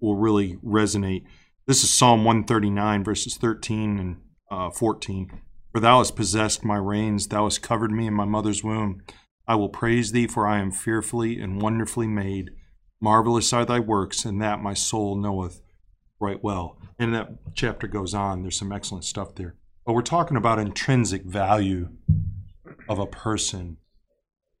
[0.00, 1.24] will really resonate.
[1.66, 4.16] This is Psalm one thirty nine verses thirteen and
[4.50, 5.40] uh, fourteen.
[5.72, 9.02] For thou hast possessed my reins, thou hast covered me in my mother's womb.
[9.46, 12.50] I will praise thee, for I am fearfully and wonderfully made.
[13.00, 15.60] Marvelous are thy works, and that my soul knoweth
[16.20, 16.78] right well.
[16.98, 18.42] And that chapter goes on.
[18.42, 19.56] There's some excellent stuff there.
[19.86, 21.88] But we're talking about intrinsic value
[22.90, 23.78] of a person.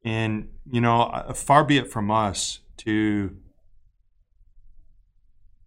[0.04, 3.36] And, you know, uh, far be it from us to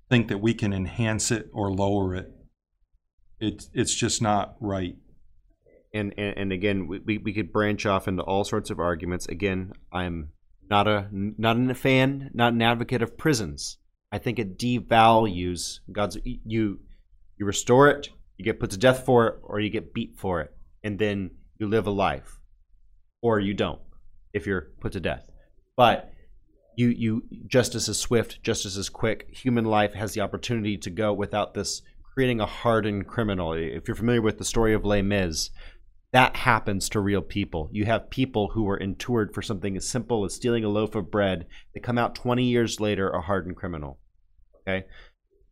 [0.10, 2.32] think that we can enhance it or lower it.
[3.40, 4.96] It's, it's just not right.
[5.94, 9.28] and and, and again, we, we could branch off into all sorts of arguments.
[9.28, 10.30] Again, I'm
[10.70, 13.78] not a not a fan, not an advocate of prisons.
[14.12, 16.18] I think it devalues God's.
[16.24, 16.80] You
[17.38, 20.42] you restore it, you get put to death for it, or you get beat for
[20.42, 20.52] it,
[20.84, 22.40] and then you live a life,
[23.24, 23.80] or you don't
[24.34, 25.28] if you're put to death.
[25.76, 26.12] But
[26.76, 29.30] you you justice is swift, justice is quick.
[29.32, 31.82] Human life has the opportunity to go without this
[32.14, 33.54] creating a hardened criminal.
[33.54, 35.50] If you're familiar with the story of Les Mis,
[36.12, 37.70] that happens to real people.
[37.72, 41.10] You have people who were endured for something as simple as stealing a loaf of
[41.10, 41.48] bread.
[41.74, 44.00] They come out 20 years later a hardened criminal.
[44.62, 44.86] Okay,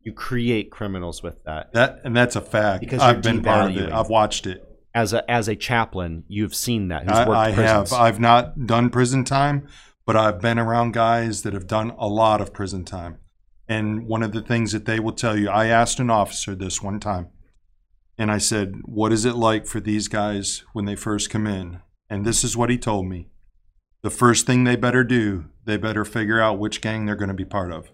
[0.01, 1.73] you create criminals with that.
[1.73, 2.81] That and that's a fact.
[2.81, 3.91] Because I've been part of it.
[3.91, 4.67] I've watched it.
[4.93, 7.03] As a as a chaplain, you've seen that.
[7.03, 7.55] Who's I, worked I have.
[7.83, 7.93] prisons.
[7.93, 9.67] I've not done prison time,
[10.05, 13.17] but I've been around guys that have done a lot of prison time.
[13.67, 16.81] And one of the things that they will tell you, I asked an officer this
[16.81, 17.29] one time,
[18.17, 21.79] and I said, What is it like for these guys when they first come in?
[22.09, 23.29] And this is what he told me.
[24.01, 27.33] The first thing they better do, they better figure out which gang they're going to
[27.33, 27.85] be part of.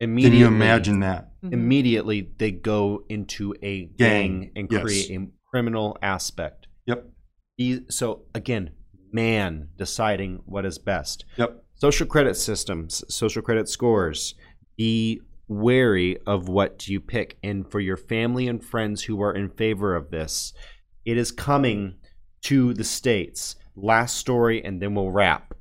[0.00, 1.32] Can Immediately, you imagine that?
[1.42, 1.52] Mhm.
[1.54, 4.82] Immediately, they go into a gang, Gang, and yes.
[4.82, 6.66] create a criminal aspect.
[6.86, 7.08] Yep.
[7.58, 8.70] E- So again,
[9.12, 11.24] man deciding what is best.
[11.36, 11.64] Yep.
[11.74, 14.34] Social credit systems, social credit scores.
[14.76, 17.38] Be wary of what you pick.
[17.42, 20.52] And for your family and friends who are in favor of this,
[21.04, 21.94] it is coming
[22.42, 23.56] to the states.
[23.76, 25.54] Last story, and then we'll wrap.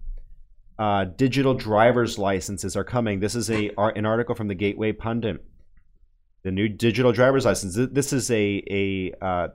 [0.79, 3.19] Uh, digital driver's licenses are coming.
[3.19, 5.43] This is a an article from the Gateway Pundit.
[6.43, 7.75] The new digital driver's license.
[7.91, 9.47] This is a a uh,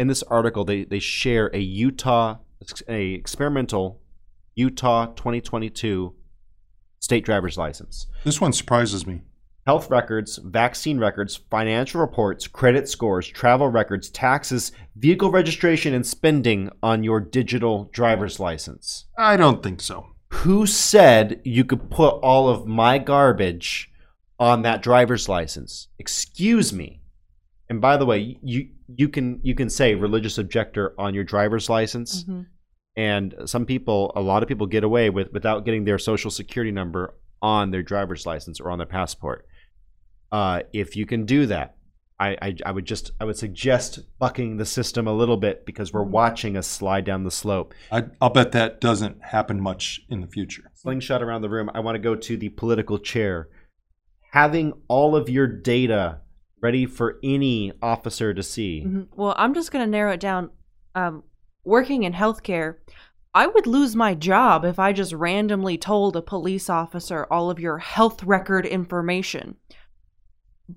[0.00, 2.38] in this article they they share a Utah
[2.88, 4.00] a experimental
[4.54, 6.14] Utah 2022
[7.00, 8.06] state driver's license.
[8.24, 9.20] This one surprises me.
[9.66, 16.70] Health records, vaccine records, financial reports, credit scores, travel records, taxes, vehicle registration, and spending
[16.82, 19.04] on your digital driver's license.
[19.18, 20.06] I don't think so.
[20.32, 23.92] Who said you could put all of my garbage
[24.38, 25.88] on that driver's license?
[25.98, 26.99] Excuse me.
[27.70, 31.70] And by the way, you you can you can say religious objector on your driver's
[31.70, 32.24] license.
[32.24, 32.46] Mhm.
[32.96, 36.72] and some people a lot of people get away with without getting their social security
[36.72, 39.46] number on their driver's license or on their passport.
[40.32, 41.76] Uh, if you can do that
[42.18, 45.92] I, I i would just i would suggest bucking the system a little bit because
[45.92, 47.72] we're watching us slide down the slope.
[47.90, 50.64] I, I'll bet that doesn't happen much in the future.
[50.74, 51.70] slingshot around the room.
[51.72, 53.48] I want to go to the political chair.
[54.32, 56.20] Having all of your data
[56.60, 59.08] ready for any officer to see Mhm.
[59.16, 60.50] Well, I'm just going to narrow it down.
[60.94, 61.22] Um,
[61.64, 62.76] working in healthcare,
[63.34, 67.60] I would lose my job if I just randomly told a police officer all of
[67.60, 69.56] your health record information.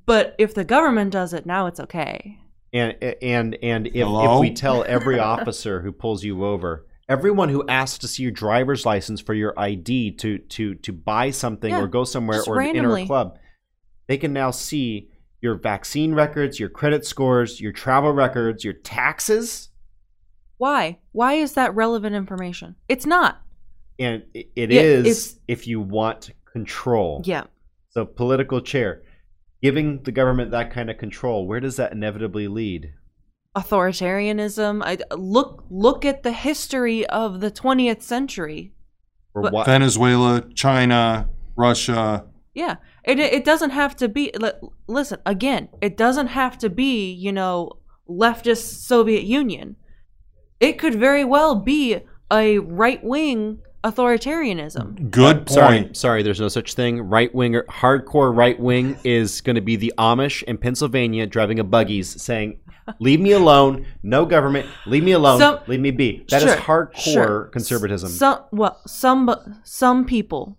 [0.05, 2.39] But if the government does it, now it's okay.
[2.71, 7.67] And and and if, if we tell every officer who pulls you over, everyone who
[7.67, 11.81] asks to see your driver's license for your ID to to to buy something Yeah,
[11.81, 13.37] or go somewhere just or enter a club,
[14.07, 15.09] they can now see
[15.43, 19.69] your vaccine records, your credit scores, your travel records, your taxes,
[20.57, 20.99] Why?
[21.11, 22.75] Why is that relevant information?
[22.87, 23.41] It's not.
[23.99, 27.21] and it, it Yeah, is it's- if you want control.
[27.25, 27.43] Yeah.
[27.89, 29.03] So political chair,
[29.61, 32.93] giving the government that kind of control, where does that inevitably lead?
[33.55, 34.81] Authoritarianism.
[34.83, 38.71] I look look at the history of the 20th century.
[39.35, 39.65] Or what?
[39.65, 42.25] Venezuela, China, Russia.
[42.53, 42.75] Yeah.
[43.03, 44.51] It it doesn't have to be li-
[44.87, 47.71] listen, again, it doesn't have to be, you know,
[48.09, 49.75] leftist Soviet Union.
[50.59, 51.99] It could very well be
[52.31, 55.11] a right-wing authoritarianism.
[55.11, 55.49] Good point.
[55.49, 56.23] Sorry, sorry.
[56.23, 57.01] There's no such thing.
[57.01, 61.63] Right winger, hardcore right wing is going to be the Amish in Pennsylvania driving a
[61.63, 62.59] buggies, saying,
[62.99, 63.85] "Leave me alone.
[64.03, 64.67] No government.
[64.85, 65.39] Leave me alone.
[65.39, 67.43] Some- leave me be." That is Sure, hardcore sure.
[67.51, 68.09] conservatism.
[68.09, 69.29] Some well, some
[69.63, 70.57] some people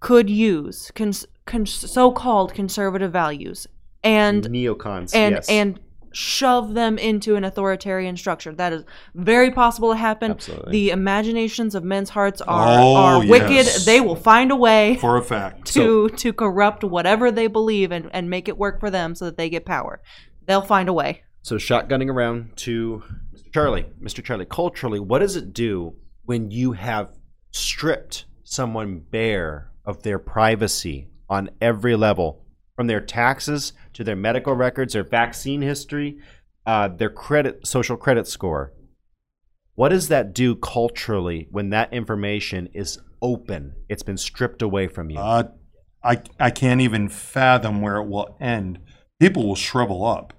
[0.00, 3.66] could use cons, cons, so-called conservative values
[4.04, 5.14] and Neocons.
[5.14, 5.48] and yes.
[5.48, 5.80] and
[6.12, 8.54] shove them into an authoritarian structure.
[8.54, 8.84] That is
[9.14, 10.30] very possible to happen.
[10.30, 10.72] Absolutely.
[10.72, 13.50] The imaginations of men's hearts are Oh, are wicked.
[13.50, 13.84] yes.
[13.84, 15.66] They will find a way For a fact.
[15.74, 19.36] to to corrupt whatever they believe and, and make it work for them so that
[19.36, 20.00] they get power.
[20.46, 21.22] They'll find a way.
[21.42, 23.02] So shotgunning around to
[23.34, 23.52] Mr.
[23.52, 23.86] Charlie.
[24.00, 24.24] Mr.
[24.24, 27.10] Charlie, culturally, what does it do when you have
[27.50, 34.54] stripped someone bare of their privacy on every level, from their taxes to their medical
[34.54, 36.18] records, their vaccine history,
[36.66, 38.72] uh, their credit, social credit score?
[39.74, 43.74] What does that do culturally when that information is open?
[43.88, 45.18] It's been stripped away from you.
[45.18, 45.48] Uh,
[46.02, 48.78] I, I can't even fathom where it will end.
[49.20, 50.32] People will shrivel up.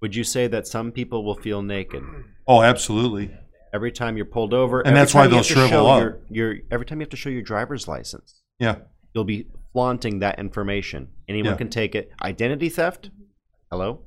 [0.00, 2.02] Would you say that some people will feel naked
[2.46, 3.34] Oh, absolutely.
[3.72, 4.80] every time you're pulled over?
[4.80, 6.00] And every that's why time you they'll have to shrivel show up.
[6.02, 6.20] Your,
[6.52, 8.76] your every time you have to show your driver's license, Yeah.
[9.14, 9.46] you'll be
[9.78, 11.08] flaunting that information.
[11.28, 11.56] Anyone Yeah.
[11.58, 12.10] can take it.
[12.22, 13.08] Identity theft.
[13.10, 13.24] Mm-hmm.
[13.70, 14.00] Hello.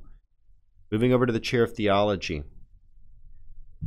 [0.91, 2.43] Moving over to the chair of theology.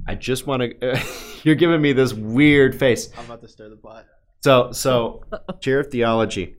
[0.06, 1.02] I just want to.
[1.42, 3.08] you're giving me this weird face.
[3.18, 4.04] I'm about to stir the pot.
[4.44, 5.24] So, so
[5.60, 6.56] chair of theology.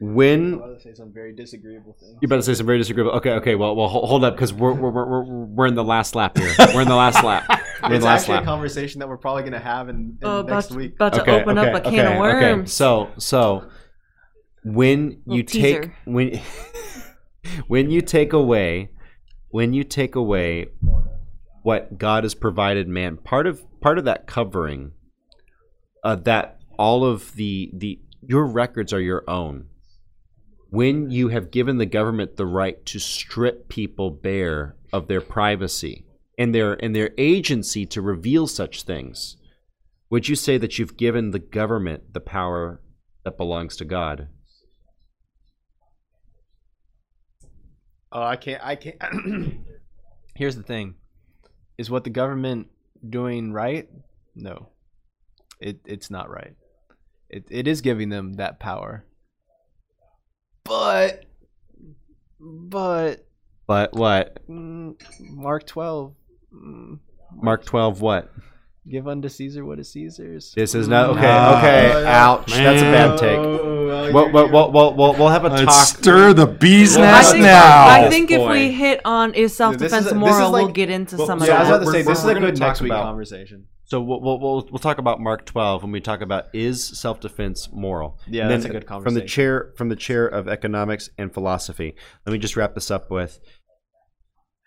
[0.00, 2.16] When about to say some very disagreeable things.
[2.22, 3.12] you better say some very disagreeable.
[3.18, 3.54] Okay, okay.
[3.54, 6.50] Well, well, hold up because we're, we're we're we're we're in the last lap here.
[6.74, 7.44] We're in the last lap.
[7.82, 9.96] We're in It's the last actually a conversation that we're probably going to have in,
[9.96, 10.94] in Oh, next about, week.
[10.94, 12.60] about to open up a can of worms.
[12.62, 12.66] Okay.
[12.66, 13.68] So, so
[14.64, 16.40] when you Little take when
[17.66, 18.90] when you take away
[19.50, 20.66] when you take away
[21.62, 24.92] what God has provided man, part of part of that covering,
[26.04, 29.66] uh, that all of the the your records are your own.
[30.70, 36.06] When you have given the government the right to strip people bare of their privacy
[36.38, 39.36] and their and their agency to reveal such things,
[40.10, 42.80] would you say that you've given the government the power
[43.24, 44.28] that belongs to God?
[48.12, 48.60] Oh, I can't.
[48.64, 48.96] I can't.
[50.34, 50.94] Here's the thing:
[51.78, 52.68] is what the government
[53.08, 53.88] doing right?
[54.34, 54.68] No,
[55.60, 56.54] it it's not right.
[57.28, 59.04] It it is giving them that power,
[60.64, 61.24] but
[62.40, 63.26] but
[63.66, 64.46] But what?
[64.48, 66.14] mm, Mark twelve.
[66.52, 66.98] Mm,
[67.32, 68.32] Mark 12 what?
[68.88, 70.52] Give unto Caesar what is Caesar's.
[70.56, 71.20] This is not okay.
[71.20, 71.54] No.
[71.58, 72.46] Okay, ouch.
[72.52, 73.38] That's a bad take.
[73.38, 73.76] Oh,
[74.12, 75.98] We'll, we'll, we'll, we'll, we'll, we'll have a Let's talk.
[75.98, 77.88] stir the bee's Well, I nest think, now.
[77.88, 80.88] I think if we hit on is self defense is- this is moral, we'll get
[80.90, 82.56] into well, some of Yeah, I was about to say We're- this is a good
[82.56, 83.66] talk next week about- conversation.
[83.84, 87.70] So we'll, we'll, we'll, we'll talk about Mark 12 when we talk about is self-defense
[87.72, 88.18] moral.
[88.28, 89.04] Yeah, And that's then a good conversation.
[89.04, 89.34] From the conversation.
[89.42, 91.94] chair from the chair of economics and philosophy.
[92.24, 93.40] Let me just wrap this up with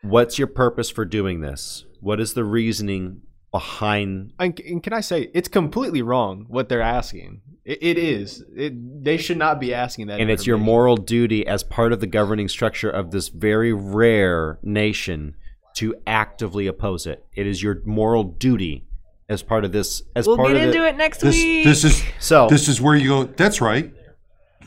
[0.02, 1.86] what's your purpose for doing this?
[2.02, 3.22] What is the reasoning
[3.54, 7.42] behind And, and can I say it's completely wrong what they're asking?
[7.64, 8.44] It, it is.
[8.56, 10.20] It, they should not be asking that.
[10.20, 14.60] and it's your moral duty as part of the governing structure of this very rare
[14.64, 15.36] nation
[15.76, 17.26] to actively oppose it.
[17.36, 18.86] It is your moral duty
[19.30, 20.02] as part of this.
[20.16, 21.64] As We'll part get of into the, it next This week.
[21.64, 23.24] this is So this is where you go.
[23.26, 23.94] That's right.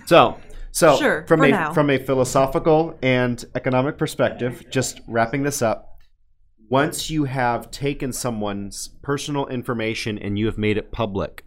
[0.06, 0.38] so
[0.70, 1.72] so Sure, from a now.
[1.72, 5.95] from a philosophical and economic perspective, just wrapping this up.
[6.68, 11.44] Once you have taken someone's personal information and you have made it public,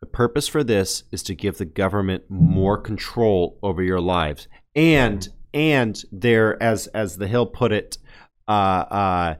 [0.00, 4.46] the purpose for this is to give the government more control over your lives,
[4.76, 7.98] and and there, as as the Hill put it,
[8.46, 9.34] uh, uh,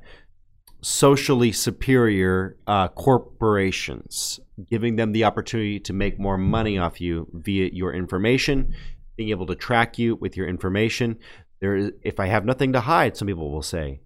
[0.80, 7.70] socially superior uh, corporations, giving them the opportunity to make more money off you via
[7.72, 8.74] your information,
[9.16, 11.18] being able to track you with your information.
[11.60, 14.00] There, is, if I have nothing to hide, some people will say,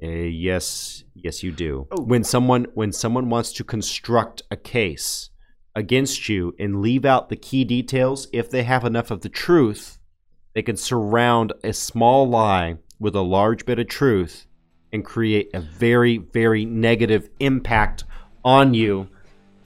[0.00, 1.86] Eh, yes, yes, you do.
[1.90, 2.02] Oh.
[2.02, 5.30] When someone when someone wants to construct a case
[5.74, 9.98] against you and leave out the key details, if they have enough of the truth,
[10.54, 14.46] they can surround a small lie with a large bit of truth
[14.92, 18.04] and create a very, very negative impact
[18.44, 19.08] on you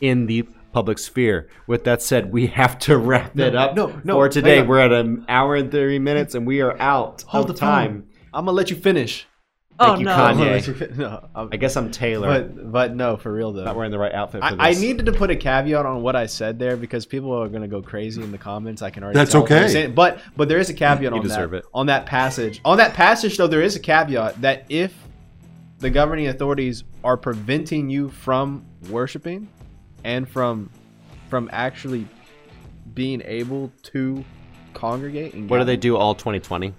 [0.01, 1.49] in the public sphere.
[1.67, 4.63] With that said, we have to wrap it up no, no, for today.
[4.63, 7.89] We're at an hour and 30 minutes and we are out Hold of the time.
[7.89, 8.09] time.
[8.35, 9.27] I'm gonna let you finish.
[9.85, 10.13] Oh you, no.
[10.17, 10.51] Kanye.
[10.53, 12.29] I'm you fin- no, I'm- I guess I'm Taylor.
[12.29, 13.65] but but no, for real though.
[13.65, 16.17] not wearing the right outfit for I, I needed to put a caveat on what
[16.17, 18.83] I said there because people are gonna go crazy in the comments.
[18.83, 19.19] I can already.
[19.19, 19.69] That's tell from okay.
[19.69, 21.59] saying- But but there is a caveat You on deserve that.
[21.59, 21.65] it.
[21.75, 22.61] On that passage.
[22.65, 24.95] On that passage though, there is a caveat that if
[25.79, 29.49] the governing authorities are preventing you from worshiping
[30.05, 30.71] and from
[31.29, 32.07] from actually
[32.95, 34.25] being able to
[34.75, 36.75] congregate and What do they do all 2020?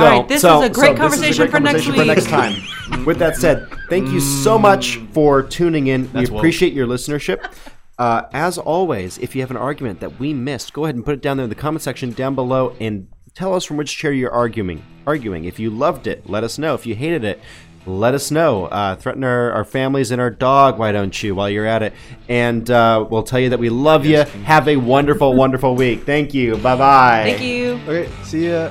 [0.00, 2.28] All right, this is a great conversation for next conversation week.
[2.28, 3.04] time.
[3.04, 6.10] With that said, thank you so much for tuning in.
[6.12, 6.40] That's we woke.
[6.40, 7.52] appreciate your listenership.
[7.98, 11.14] Uh, as always, if you have an argument that we missed, go ahead and put
[11.14, 14.12] it down there in the comment section down below and tell us from which chair
[14.12, 14.82] you're arguing.
[15.06, 15.44] Arguing.
[15.44, 16.74] If you loved it, let us know.
[16.74, 17.40] If you hated it,
[17.86, 18.66] let us know.
[18.66, 21.92] Uh, threaten our, our families and our dog, why don't you, while you're at it.
[22.28, 24.18] And uh, we'll tell you that we love you.
[24.18, 26.04] Have a wonderful, wonderful week.
[26.04, 26.56] Thank you.
[26.56, 27.22] Bye bye.
[27.24, 27.72] Thank you.
[27.86, 28.70] Okay, see ya.